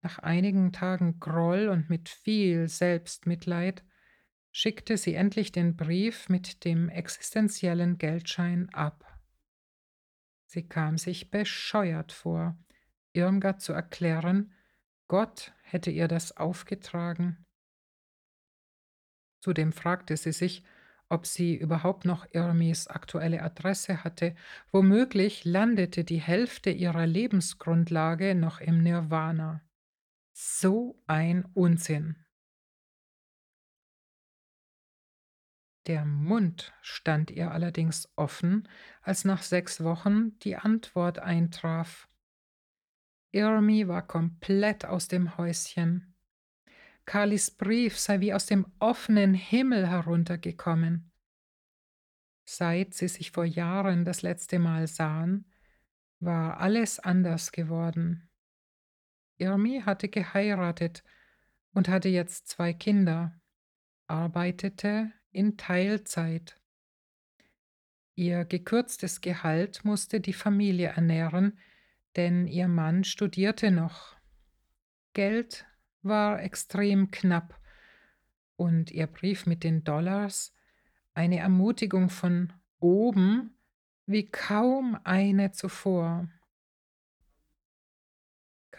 Nach 0.02 0.20
einigen 0.20 0.72
Tagen 0.72 1.20
Groll 1.20 1.68
und 1.68 1.90
mit 1.90 2.10
viel 2.10 2.68
Selbstmitleid 2.68 3.84
schickte 4.52 4.98
sie 4.98 5.14
endlich 5.14 5.52
den 5.52 5.76
Brief 5.76 6.30
mit 6.30 6.64
dem 6.66 6.90
existenziellen 6.90 7.98
Geldschein 7.98 8.70
ab. 8.74 9.06
Sie 10.46 10.68
kam 10.68 10.98
sich 10.98 11.30
bescheuert 11.30 12.12
vor, 12.12 12.58
Irmgard 13.14 13.62
zu 13.62 13.74
erklären, 13.74 14.54
Gott 15.08 15.54
hätte 15.64 15.92
ihr 15.92 16.08
das 16.08 16.38
aufgetragen. 16.38 17.46
Zudem 19.42 19.72
fragte 19.72 20.18
sie 20.18 20.32
sich, 20.32 20.64
ob 21.10 21.26
sie 21.26 21.56
überhaupt 21.56 22.06
noch 22.06 22.28
Irmis 22.32 22.88
aktuelle 22.88 23.42
Adresse 23.42 24.04
hatte. 24.04 24.36
Womöglich 24.72 25.44
landete 25.44 26.04
die 26.04 26.22
Hälfte 26.22 26.70
ihrer 26.70 27.08
Lebensgrundlage 27.08 28.36
noch 28.36 28.62
im 28.62 28.84
Nirvana. 28.84 29.62
So 30.42 30.98
ein 31.06 31.44
Unsinn. 31.54 32.16
Der 35.86 36.06
Mund 36.06 36.72
stand 36.82 37.30
ihr 37.30 37.52
allerdings 37.52 38.08
offen, 38.16 38.66
als 39.02 39.26
nach 39.26 39.44
sechs 39.44 39.84
Wochen 39.84 40.40
die 40.40 40.56
Antwort 40.56 41.20
eintraf. 41.20 42.08
Irmi 43.34 43.90
war 43.90 44.08
komplett 44.08 44.86
aus 44.86 45.10
dem 45.10 45.38
Häuschen. 45.38 46.16
Carlys 47.04 47.52
Brief 47.52 48.00
sei 48.00 48.22
wie 48.22 48.34
aus 48.34 48.46
dem 48.46 48.66
offenen 48.80 49.34
Himmel 49.34 49.90
heruntergekommen. 49.90 51.12
Seit 52.46 52.94
sie 52.94 53.10
sich 53.10 53.32
vor 53.32 53.44
Jahren 53.44 54.06
das 54.06 54.22
letzte 54.22 54.58
Mal 54.58 54.88
sahen, 54.88 55.52
war 56.22 56.62
alles 56.62 56.98
anders 56.98 57.52
geworden. 57.52 58.29
Irmi 59.40 59.82
hatte 59.86 60.10
geheiratet 60.10 61.04
und 61.74 61.88
hatte 61.88 62.10
jetzt 62.10 62.48
zwei 62.48 62.74
Kinder, 62.74 63.34
arbeitete 64.08 65.12
in 65.32 65.58
Teilzeit. 65.58 66.60
Ihr 68.16 68.46
gekürztes 68.46 69.22
Gehalt 69.22 69.86
musste 69.86 70.20
die 70.20 70.34
Familie 70.34 70.90
ernähren, 70.90 71.58
denn 72.16 72.48
ihr 72.48 72.68
Mann 72.68 73.04
studierte 73.04 73.72
noch. 73.72 74.16
Geld 75.14 75.66
war 76.02 76.42
extrem 76.42 77.12
knapp 77.12 77.60
und 78.58 78.92
ihr 78.92 79.08
Brief 79.08 79.46
mit 79.46 79.64
den 79.64 79.84
Dollars 79.84 80.54
eine 81.14 81.40
Ermutigung 81.40 82.10
von 82.10 82.52
oben 82.80 83.56
wie 84.06 84.30
kaum 84.30 84.98
eine 85.04 85.52
zuvor. 85.52 86.28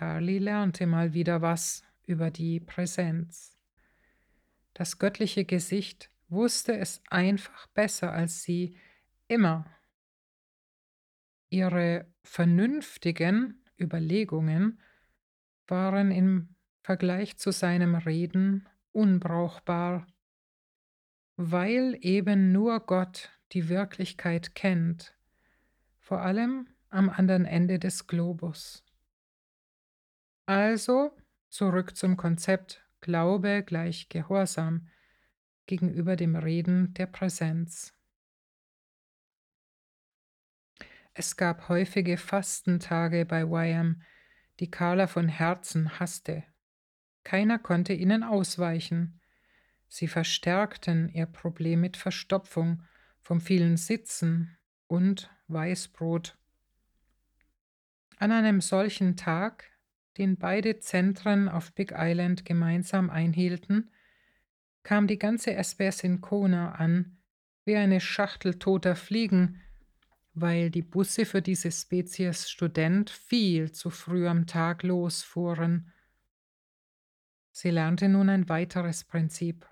Carly 0.00 0.38
lernte 0.38 0.86
mal 0.86 1.12
wieder 1.12 1.42
was 1.42 1.84
über 2.06 2.30
die 2.30 2.58
Präsenz. 2.58 3.58
Das 4.72 4.98
göttliche 4.98 5.44
Gesicht 5.44 6.08
wusste 6.30 6.74
es 6.78 7.02
einfach 7.10 7.66
besser 7.66 8.10
als 8.10 8.42
sie, 8.42 8.78
immer. 9.28 9.66
Ihre 11.50 12.06
vernünftigen 12.22 13.62
Überlegungen 13.78 14.80
waren 15.66 16.12
im 16.12 16.54
Vergleich 16.80 17.36
zu 17.36 17.52
seinem 17.52 17.94
Reden 17.94 18.66
unbrauchbar, 18.92 20.06
weil 21.36 21.98
eben 22.00 22.52
nur 22.52 22.80
Gott 22.86 23.38
die 23.52 23.68
Wirklichkeit 23.68 24.54
kennt, 24.54 25.14
vor 25.98 26.22
allem 26.22 26.68
am 26.88 27.10
anderen 27.10 27.44
Ende 27.44 27.78
des 27.78 28.06
Globus. 28.06 28.82
Also 30.50 31.16
zurück 31.48 31.96
zum 31.96 32.16
Konzept 32.16 32.84
Glaube 33.00 33.62
gleich 33.64 34.08
Gehorsam 34.08 34.88
gegenüber 35.66 36.16
dem 36.16 36.34
Reden 36.34 36.92
der 36.94 37.06
Präsenz. 37.06 37.94
Es 41.14 41.36
gab 41.36 41.68
häufige 41.68 42.16
Fastentage 42.16 43.24
bei 43.26 43.42
YM, 43.42 44.02
die 44.58 44.68
Carla 44.68 45.06
von 45.06 45.28
Herzen 45.28 46.00
hasste. 46.00 46.42
Keiner 47.22 47.60
konnte 47.60 47.92
ihnen 47.92 48.24
ausweichen. 48.24 49.20
Sie 49.86 50.08
verstärkten 50.08 51.10
ihr 51.10 51.26
Problem 51.26 51.80
mit 51.80 51.96
Verstopfung 51.96 52.82
vom 53.20 53.40
vielen 53.40 53.76
Sitzen 53.76 54.58
und 54.88 55.30
Weißbrot. 55.46 56.36
An 58.16 58.32
einem 58.32 58.60
solchen 58.60 59.16
Tag, 59.16 59.69
den 60.20 60.37
beide 60.37 60.78
Zentren 60.80 61.48
auf 61.48 61.72
Big 61.72 61.94
Island 61.96 62.44
gemeinsam 62.44 63.09
einhielten, 63.09 63.90
kam 64.83 65.06
die 65.06 65.18
ganze 65.18 65.52
SBS 65.52 66.04
in 66.04 66.20
Kona 66.20 66.72
an, 66.72 67.16
wie 67.64 67.76
eine 67.76 68.00
Schachtel 68.00 68.59
toter 68.59 68.96
Fliegen, 68.96 69.62
weil 70.35 70.70
die 70.70 70.83
Busse 70.83 71.24
für 71.24 71.40
diese 71.40 71.72
Spezies 71.72 72.50
Student 72.50 73.09
viel 73.09 73.72
zu 73.72 73.88
früh 73.88 74.28
am 74.28 74.46
Tag 74.46 74.83
losfuhren. 74.83 75.90
Sie 77.50 77.70
lernte 77.70 78.11
nun 78.11 78.28
ein 78.28 78.48
weiteres 78.50 79.04
Prinzip. 79.04 79.66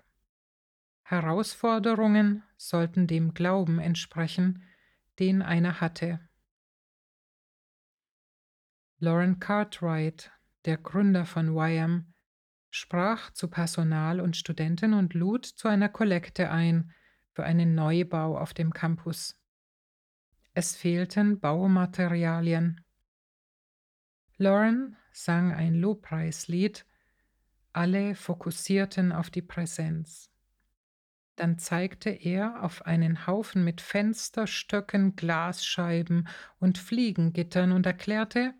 Herausforderungen 1.03 2.41
sollten 2.57 3.05
dem 3.05 3.35
Glauben 3.35 3.77
entsprechen, 3.77 4.63
den 5.19 5.43
einer 5.43 5.79
hatte. 5.79 6.19
Lauren 8.97 9.39
Cartwright, 9.39 10.31
der 10.65 10.77
Gründer 10.77 11.25
von 11.25 11.55
YM, 11.55 12.13
sprach 12.69 13.31
zu 13.31 13.47
Personal 13.47 14.19
und 14.19 14.37
Studenten 14.37 14.93
und 14.93 15.13
lud 15.13 15.45
zu 15.45 15.67
einer 15.67 15.89
Kollekte 15.89 16.51
ein 16.51 16.91
für 17.31 17.43
einen 17.43 17.75
Neubau 17.75 18.37
auf 18.37 18.53
dem 18.53 18.73
Campus. 18.73 19.39
Es 20.53 20.75
fehlten 20.75 21.39
Baumaterialien. 21.39 22.83
Lauren 24.37 24.97
sang 25.11 25.53
ein 25.53 25.75
Lobpreislied, 25.75 26.85
alle 27.73 28.15
fokussierten 28.15 29.11
auf 29.11 29.29
die 29.29 29.41
Präsenz. 29.41 30.31
Dann 31.35 31.57
zeigte 31.57 32.09
er 32.09 32.63
auf 32.63 32.85
einen 32.85 33.25
Haufen 33.25 33.63
mit 33.63 33.79
Fensterstöcken, 33.79 35.15
Glasscheiben 35.15 36.27
und 36.59 36.77
Fliegengittern 36.77 37.71
und 37.71 37.85
erklärte, 37.85 38.53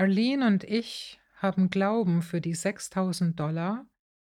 Arlene 0.00 0.46
und 0.46 0.64
ich 0.64 1.20
haben 1.34 1.68
Glauben 1.68 2.22
für 2.22 2.40
die 2.40 2.54
6000 2.54 3.38
Dollar, 3.38 3.86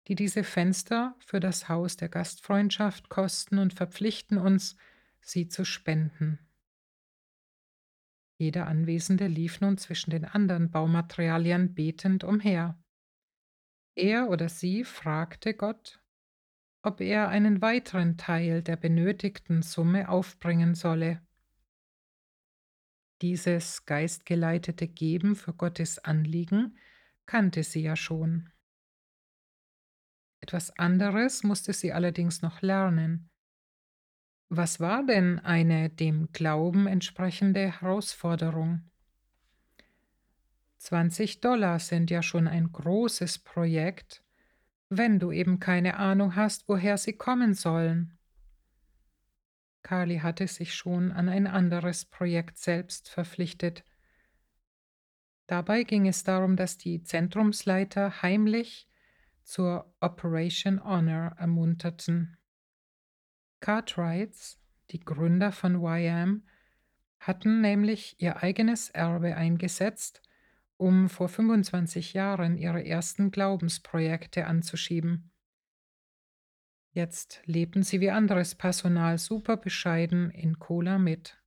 die 0.10 0.16
diese 0.16 0.44
Fenster 0.44 1.16
für 1.20 1.40
das 1.40 1.70
Haus 1.70 1.96
der 1.96 2.10
Gastfreundschaft 2.10 3.08
kosten 3.08 3.60
und 3.60 3.74
verpflichten 3.74 4.38
uns, 4.38 4.76
sie 5.22 5.48
zu 5.48 5.64
spenden. 5.64 6.38
Jeder 8.38 8.68
Anwesende 8.68 9.28
lief 9.28 9.62
nun 9.62 9.78
zwischen 9.78 10.10
den 10.10 10.26
anderen 10.26 10.70
Baumaterialien 10.70 11.74
betend 11.74 12.26
umher. 12.26 12.78
Er 13.96 14.28
oder 14.28 14.50
sie 14.50 14.84
fragte 14.84 15.54
Gott, 15.54 16.04
ob 16.82 17.00
er 17.00 17.30
einen 17.30 17.62
weiteren 17.62 18.18
Teil 18.18 18.64
der 18.64 18.76
benötigten 18.76 19.62
Summe 19.62 20.10
aufbringen 20.10 20.76
solle. 20.76 21.22
Dieses 23.24 23.86
geistgeleitete 23.86 24.86
Geben 24.86 25.38
für 25.38 25.54
Gottes 25.54 25.98
Anliegen 25.98 26.78
kannte 27.26 27.64
sie 27.64 27.82
ja 27.82 27.96
schon. 27.96 28.50
Etwas 30.42 30.78
anderes 30.78 31.42
musste 31.42 31.72
sie 31.72 31.94
allerdings 31.94 32.42
noch 32.42 32.62
lernen. 32.62 33.30
Was 34.50 34.82
war 34.82 35.06
denn 35.06 35.40
eine 35.40 35.90
dem 35.90 36.34
Glauben 36.34 36.86
entsprechende 36.86 37.80
Herausforderung? 37.80 38.92
20 40.80 41.40
Dollar 41.40 41.80
sind 41.80 42.12
ja 42.12 42.22
schon 42.22 42.46
ein 42.46 42.74
großes 42.74 43.40
Projekt, 43.40 44.22
wenn 44.90 45.18
du 45.20 45.32
eben 45.32 45.62
keine 45.62 45.96
Ahnung 45.96 46.36
hast, 46.36 46.68
woher 46.68 46.98
sie 46.98 47.14
kommen 47.14 47.54
sollen. 47.54 48.18
Carly 49.84 50.20
hatte 50.20 50.48
sich 50.48 50.74
schon 50.74 51.12
an 51.12 51.30
ein 51.30 51.46
anderes 51.46 52.06
Projekt 52.06 52.58
selbst 52.58 53.10
verpflichtet. 53.10 53.84
Dabei 55.48 55.84
ging 55.84 56.08
es 56.08 56.24
darum, 56.24 56.56
dass 56.56 56.78
die 56.78 57.04
Zentrumsleiter 57.04 58.22
heimlich 58.22 58.88
zur 59.44 59.94
Operation 60.00 60.84
Honor 60.84 61.36
ermunterten. 61.38 62.38
Cartwrights, 63.60 64.58
die 64.92 65.02
Gründer 65.02 65.52
von 65.52 65.84
YM, 65.84 66.48
hatten 67.20 67.62
nämlich 67.62 68.16
ihr 68.20 68.42
eigenes 68.42 68.90
Erbe 68.90 69.36
eingesetzt 69.36 70.22
um 70.78 71.08
vor 71.10 71.30
25 71.30 72.14
Jahren 72.14 72.58
ihre 72.58 72.86
ersten 72.86 73.32
Glaubensprojekte 73.32 74.48
anzuschieben. 74.48 75.32
Jetzt 76.94 77.42
lebten 77.46 77.82
sie 77.82 78.02
wie 78.02 78.12
anderes 78.12 78.54
Personal 78.54 79.18
super 79.18 79.58
bescheiden 79.58 80.30
in 80.30 80.60
Cola 80.60 81.00
mit. 81.00 81.42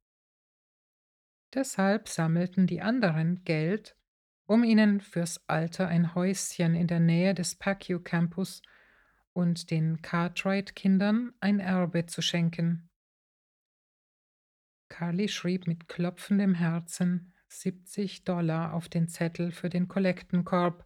Deshalb 1.55 2.09
sammelten 2.09 2.67
die 2.67 2.83
anderen 2.83 3.45
Geld, 3.45 3.97
um 4.47 4.65
ihnen 4.65 5.01
fürs 5.01 5.49
Alter 5.49 5.87
ein 5.87 6.17
Häuschen 6.17 6.75
in 6.75 6.89
der 6.89 6.99
Nähe 6.99 7.33
des 7.33 7.55
Pacquiao 7.55 8.01
Campus 8.01 8.61
und 9.33 9.71
den 9.71 10.03
Cartwright-Kindern 10.03 11.33
ein 11.39 11.61
Erbe 11.61 12.07
zu 12.07 12.23
schenken. 12.23 12.91
Carly 14.89 15.29
schrieb 15.29 15.69
mit 15.69 15.89
klopfendem 15.89 16.55
Herzen 16.55 17.33
70 17.49 18.25
Dollar 18.25 18.75
auf 18.75 18.89
den 18.89 19.09
Zettel 19.09 19.53
für 19.53 19.69
den 19.69 19.87
Kollektenkorb, 19.87 20.85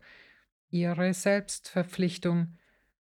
ihre 0.68 1.14
Selbstverpflichtung, 1.14 2.58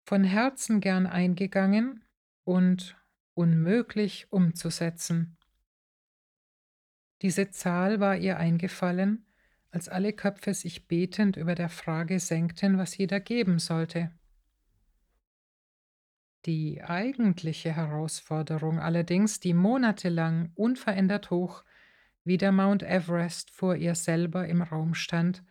von 0.04 0.24
Herzen 0.24 0.82
gern 0.82 1.08
eingegangen 1.08 2.04
und 2.44 2.98
unmöglich 3.34 4.32
umzusetzen. 4.32 5.38
Diese 7.22 7.52
Zahl 7.52 8.00
war 8.00 8.18
ihr 8.18 8.38
eingefallen, 8.38 9.26
als 9.70 9.88
alle 9.88 10.12
Köpfe 10.14 10.54
sich 10.54 10.88
betend 10.88 11.38
über 11.38 11.56
der 11.56 11.70
Frage 11.70 12.20
senkten, 12.20 12.78
was 12.78 12.98
jeder 12.98 13.20
geben 13.20 13.60
sollte. 13.60 14.12
Die 16.46 16.84
eigentliche 16.84 17.72
Herausforderung 17.72 18.80
allerdings, 18.80 19.40
die 19.40 19.54
monatelang 19.54 20.52
unverändert 20.56 21.30
hoch 21.30 21.64
wie 22.24 22.38
der 22.38 22.52
Mount 22.52 22.84
Everest 22.84 23.52
vor 23.52 23.76
ihr 23.76 23.96
selber 23.96 24.48
im 24.48 24.62
Raum 24.62 24.96
stand, 24.96 25.44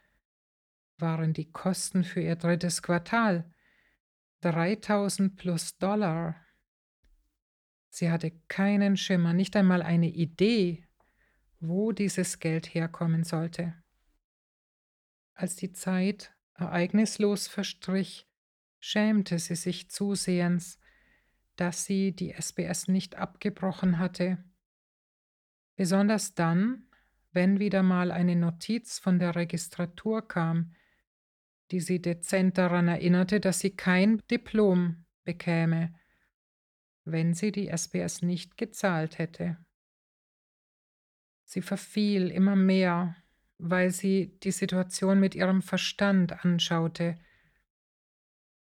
waren 0.98 1.32
die 1.32 1.50
Kosten 1.50 2.04
für 2.04 2.20
ihr 2.20 2.36
drittes 2.36 2.82
Quartal 2.82 3.50
3000 4.40 5.36
plus 5.36 5.76
Dollar. 5.78 6.36
Sie 7.90 8.10
hatte 8.10 8.30
keinen 8.48 8.96
Schimmer, 8.96 9.32
nicht 9.32 9.56
einmal 9.56 9.82
eine 9.82 10.08
Idee, 10.08 10.86
wo 11.58 11.92
dieses 11.92 12.38
Geld 12.38 12.74
herkommen 12.74 13.24
sollte. 13.24 13.74
Als 15.34 15.56
die 15.56 15.72
Zeit 15.72 16.34
ereignislos 16.54 17.48
verstrich, 17.48 18.26
schämte 18.78 19.38
sie 19.38 19.56
sich 19.56 19.90
zusehends, 19.90 20.78
dass 21.56 21.84
sie 21.84 22.12
die 22.12 22.32
SBS 22.32 22.88
nicht 22.88 23.16
abgebrochen 23.16 23.98
hatte. 23.98 24.42
Besonders 25.76 26.34
dann, 26.34 26.86
wenn 27.32 27.58
wieder 27.58 27.82
mal 27.82 28.10
eine 28.10 28.36
Notiz 28.36 28.98
von 28.98 29.18
der 29.18 29.36
Registratur 29.36 30.26
kam, 30.26 30.74
die 31.70 31.80
sie 31.80 32.02
dezent 32.02 32.58
daran 32.58 32.88
erinnerte, 32.88 33.40
dass 33.40 33.60
sie 33.60 33.70
kein 33.70 34.22
Diplom 34.30 35.04
bekäme, 35.24 35.94
wenn 37.04 37.34
sie 37.34 37.52
die 37.52 37.68
SBS 37.68 38.22
nicht 38.22 38.56
gezahlt 38.56 39.18
hätte. 39.18 39.56
Sie 41.44 41.62
verfiel 41.62 42.30
immer 42.30 42.56
mehr, 42.56 43.16
weil 43.58 43.90
sie 43.90 44.38
die 44.42 44.52
Situation 44.52 45.18
mit 45.20 45.34
ihrem 45.34 45.62
Verstand 45.62 46.44
anschaute. 46.44 47.18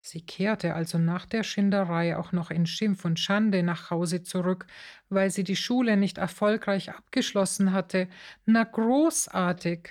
Sie 0.02 0.24
kehrte 0.24 0.74
also 0.74 0.96
nach 0.96 1.26
der 1.26 1.42
Schinderei 1.42 2.16
auch 2.16 2.32
noch 2.32 2.50
in 2.50 2.66
Schimpf 2.66 3.04
und 3.04 3.20
Schande 3.20 3.62
nach 3.62 3.90
Hause 3.90 4.22
zurück, 4.22 4.66
weil 5.10 5.30
sie 5.30 5.44
die 5.44 5.56
Schule 5.56 5.96
nicht 5.98 6.16
erfolgreich 6.16 6.90
abgeschlossen 6.90 7.72
hatte. 7.72 8.08
Na 8.46 8.64
großartig. 8.64 9.90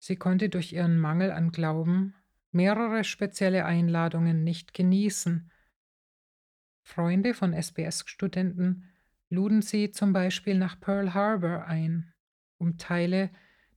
Sie 0.00 0.16
konnte 0.16 0.48
durch 0.48 0.72
ihren 0.72 0.98
Mangel 0.98 1.30
an 1.30 1.52
Glauben 1.52 2.14
mehrere 2.52 3.04
spezielle 3.04 3.64
Einladungen 3.64 4.42
nicht 4.42 4.74
genießen. 4.74 5.50
Freunde 6.82 7.34
von 7.34 7.52
SBS-Studenten 7.52 8.88
luden 9.28 9.62
sie 9.62 9.92
zum 9.92 10.12
Beispiel 10.12 10.58
nach 10.58 10.80
Pearl 10.80 11.14
Harbor 11.14 11.66
ein, 11.66 12.12
um 12.58 12.78
Teile 12.78 13.30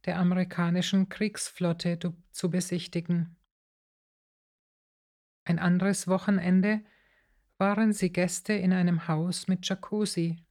der 0.05 0.17
amerikanischen 0.17 1.09
Kriegsflotte 1.09 1.99
zu 2.31 2.49
besichtigen. 2.49 3.35
Ein 5.43 5.59
anderes 5.59 6.07
Wochenende 6.07 6.81
waren 7.57 7.91
sie 7.91 8.11
Gäste 8.11 8.53
in 8.53 8.71
einem 8.71 9.09
Haus 9.09 9.47
mit 9.49 9.67
Jacuzzi. 9.67 10.43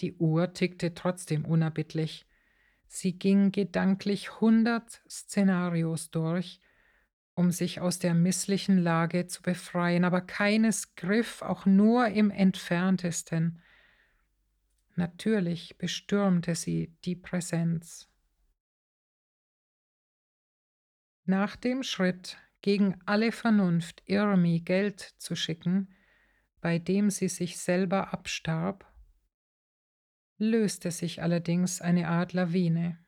Die 0.00 0.14
Uhr 0.14 0.54
tickte 0.54 0.94
trotzdem 0.94 1.44
unerbittlich. 1.44 2.26
Sie 2.92 3.16
ging 3.16 3.52
gedanklich 3.52 4.40
hundert 4.40 5.00
Szenarios 5.08 6.10
durch, 6.10 6.60
um 7.34 7.52
sich 7.52 7.80
aus 7.80 8.00
der 8.00 8.14
misslichen 8.14 8.78
Lage 8.78 9.28
zu 9.28 9.42
befreien, 9.42 10.04
aber 10.04 10.20
keines 10.20 10.96
griff 10.96 11.40
auch 11.40 11.66
nur 11.66 12.08
im 12.08 12.32
entferntesten. 12.32 13.62
Natürlich 14.96 15.78
bestürmte 15.78 16.56
sie 16.56 16.92
die 17.04 17.14
Präsenz. 17.14 18.08
Nach 21.24 21.54
dem 21.54 21.84
Schritt, 21.84 22.38
gegen 22.60 23.00
alle 23.06 23.30
Vernunft 23.30 24.02
Irmi 24.06 24.62
Geld 24.62 25.00
zu 25.00 25.36
schicken, 25.36 25.94
bei 26.60 26.80
dem 26.80 27.08
sie 27.08 27.28
sich 27.28 27.56
selber 27.56 28.12
abstarb, 28.12 28.89
löste 30.40 30.90
sich 30.90 31.22
allerdings 31.22 31.80
eine 31.82 32.08
Art 32.08 32.32
Lawine. 32.32 32.98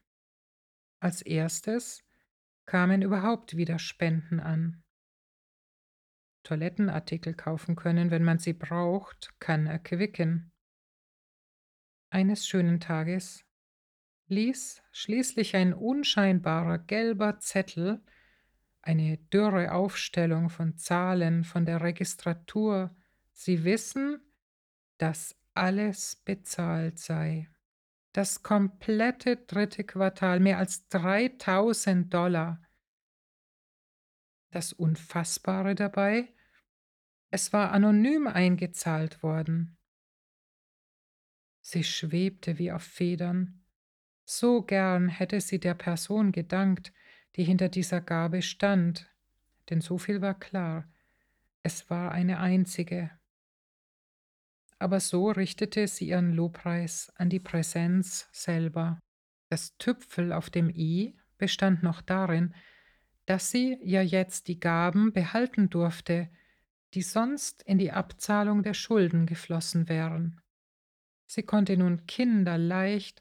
Als 1.00 1.22
erstes 1.22 2.04
kamen 2.66 3.02
überhaupt 3.02 3.56
wieder 3.56 3.78
Spenden 3.78 4.38
an. 4.38 4.84
Toilettenartikel 6.42 7.34
kaufen 7.34 7.74
können, 7.74 8.10
wenn 8.10 8.22
man 8.22 8.38
sie 8.38 8.52
braucht, 8.52 9.34
kann 9.40 9.66
erquicken. 9.66 10.52
Eines 12.10 12.46
schönen 12.46 12.80
Tages 12.80 13.44
ließ 14.26 14.82
schließlich 14.92 15.56
ein 15.56 15.72
unscheinbarer 15.72 16.78
gelber 16.78 17.38
Zettel, 17.38 18.02
eine 18.82 19.16
dürre 19.16 19.72
Aufstellung 19.72 20.50
von 20.50 20.76
Zahlen 20.76 21.44
von 21.44 21.64
der 21.64 21.80
Registratur, 21.80 22.94
Sie 23.34 23.64
wissen, 23.64 24.20
dass 24.98 25.41
alles 25.54 26.16
bezahlt 26.16 26.98
sei. 26.98 27.48
Das 28.12 28.42
komplette 28.42 29.36
dritte 29.36 29.84
Quartal, 29.84 30.40
mehr 30.40 30.58
als 30.58 30.86
3000 30.88 32.12
Dollar. 32.12 32.60
Das 34.50 34.72
Unfassbare 34.72 35.74
dabei, 35.74 36.32
es 37.30 37.54
war 37.54 37.72
anonym 37.72 38.26
eingezahlt 38.26 39.22
worden. 39.22 39.78
Sie 41.62 41.84
schwebte 41.84 42.58
wie 42.58 42.70
auf 42.70 42.82
Federn. 42.82 43.64
So 44.24 44.62
gern 44.62 45.08
hätte 45.08 45.40
sie 45.40 45.58
der 45.58 45.74
Person 45.74 46.32
gedankt, 46.32 46.92
die 47.36 47.44
hinter 47.44 47.70
dieser 47.70 48.02
Gabe 48.02 48.42
stand, 48.42 49.10
denn 49.70 49.80
so 49.80 49.96
viel 49.96 50.20
war 50.20 50.38
klar, 50.38 50.92
es 51.62 51.88
war 51.88 52.12
eine 52.12 52.40
einzige 52.40 53.10
aber 54.82 55.00
so 55.00 55.30
richtete 55.30 55.86
sie 55.86 56.08
ihren 56.08 56.32
Lobpreis 56.32 57.12
an 57.16 57.30
die 57.30 57.40
Präsenz 57.40 58.28
selber. 58.32 58.98
Das 59.48 59.76
Tüpfel 59.78 60.32
auf 60.32 60.50
dem 60.50 60.70
i 60.70 61.16
bestand 61.38 61.82
noch 61.82 62.02
darin, 62.02 62.54
dass 63.26 63.50
sie 63.50 63.78
ja 63.82 64.02
jetzt 64.02 64.48
die 64.48 64.60
Gaben 64.60 65.12
behalten 65.12 65.70
durfte, 65.70 66.28
die 66.94 67.02
sonst 67.02 67.62
in 67.62 67.78
die 67.78 67.92
Abzahlung 67.92 68.62
der 68.62 68.74
Schulden 68.74 69.26
geflossen 69.26 69.88
wären. 69.88 70.40
Sie 71.26 71.42
konnte 71.42 71.76
nun 71.76 72.06
kinderleicht 72.06 73.20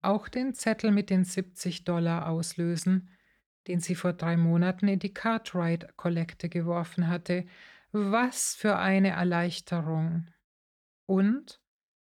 auch 0.00 0.28
den 0.28 0.54
Zettel 0.54 0.90
mit 0.90 1.10
den 1.10 1.24
70 1.24 1.84
Dollar 1.84 2.28
auslösen, 2.28 3.10
den 3.68 3.80
sie 3.80 3.94
vor 3.94 4.14
drei 4.14 4.36
Monaten 4.36 4.88
in 4.88 4.98
die 4.98 5.14
Cartwright-Kollekte 5.14 6.48
geworfen 6.48 7.06
hatte. 7.06 7.46
Was 7.92 8.54
für 8.54 8.78
eine 8.78 9.10
Erleichterung! 9.10 10.26
Und 11.12 11.60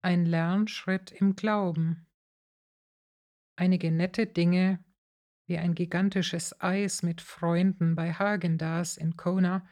ein 0.01 0.25
Lernschritt 0.25 1.13
im 1.13 1.37
Glauben. 1.37 2.07
Einige 3.55 3.93
nette 3.93 4.27
Dinge 4.27 4.83
wie 5.45 5.59
ein 5.59 5.75
gigantisches 5.75 6.59
Eis 6.63 7.03
mit 7.03 7.21
Freunden 7.21 7.95
bei 7.95 8.15
Hagendas 8.15 8.97
in 8.97 9.15
Kona 9.19 9.69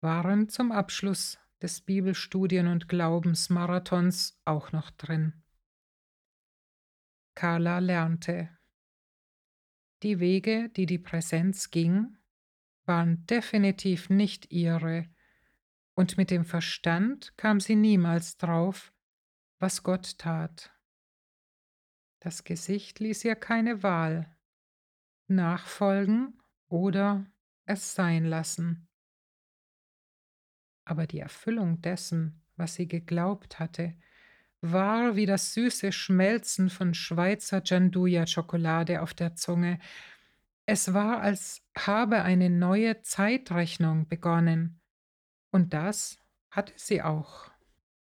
waren 0.00 0.48
zum 0.48 0.70
Abschluss 0.70 1.40
des 1.60 1.84
Bibelstudien- 1.84 2.70
und 2.70 2.88
Glaubensmarathons 2.88 4.40
auch 4.44 4.70
noch 4.70 4.92
drin. 4.92 5.42
Carla 7.34 7.80
lernte. 7.80 8.56
Die 10.04 10.20
Wege, 10.20 10.68
die 10.68 10.86
die 10.86 11.00
Präsenz 11.00 11.72
ging, 11.72 12.16
waren 12.84 13.26
definitiv 13.26 14.10
nicht 14.10 14.52
ihre, 14.52 15.08
und 15.98 16.16
mit 16.16 16.30
dem 16.30 16.44
Verstand 16.44 17.36
kam 17.36 17.58
sie 17.58 17.74
niemals 17.74 18.36
drauf, 18.36 18.92
was 19.58 19.82
Gott 19.82 20.16
tat. 20.16 20.72
Das 22.20 22.44
Gesicht 22.44 23.00
ließ 23.00 23.24
ihr 23.24 23.34
keine 23.34 23.82
Wahl, 23.82 24.32
nachfolgen 25.26 26.40
oder 26.68 27.26
es 27.64 27.96
sein 27.96 28.24
lassen. 28.24 28.86
Aber 30.84 31.08
die 31.08 31.18
Erfüllung 31.18 31.82
dessen, 31.82 32.44
was 32.54 32.76
sie 32.76 32.86
geglaubt 32.86 33.58
hatte, 33.58 33.96
war 34.60 35.16
wie 35.16 35.26
das 35.26 35.52
süße 35.52 35.90
Schmelzen 35.90 36.70
von 36.70 36.94
Schweizer 36.94 37.60
Gianduja-Schokolade 37.60 39.02
auf 39.02 39.14
der 39.14 39.34
Zunge. 39.34 39.80
Es 40.64 40.94
war, 40.94 41.22
als 41.22 41.66
habe 41.76 42.22
eine 42.22 42.50
neue 42.50 43.02
Zeitrechnung 43.02 44.06
begonnen, 44.06 44.78
und 45.50 45.72
das 45.74 46.18
hatte 46.50 46.72
sie 46.76 47.02
auch. 47.02 47.50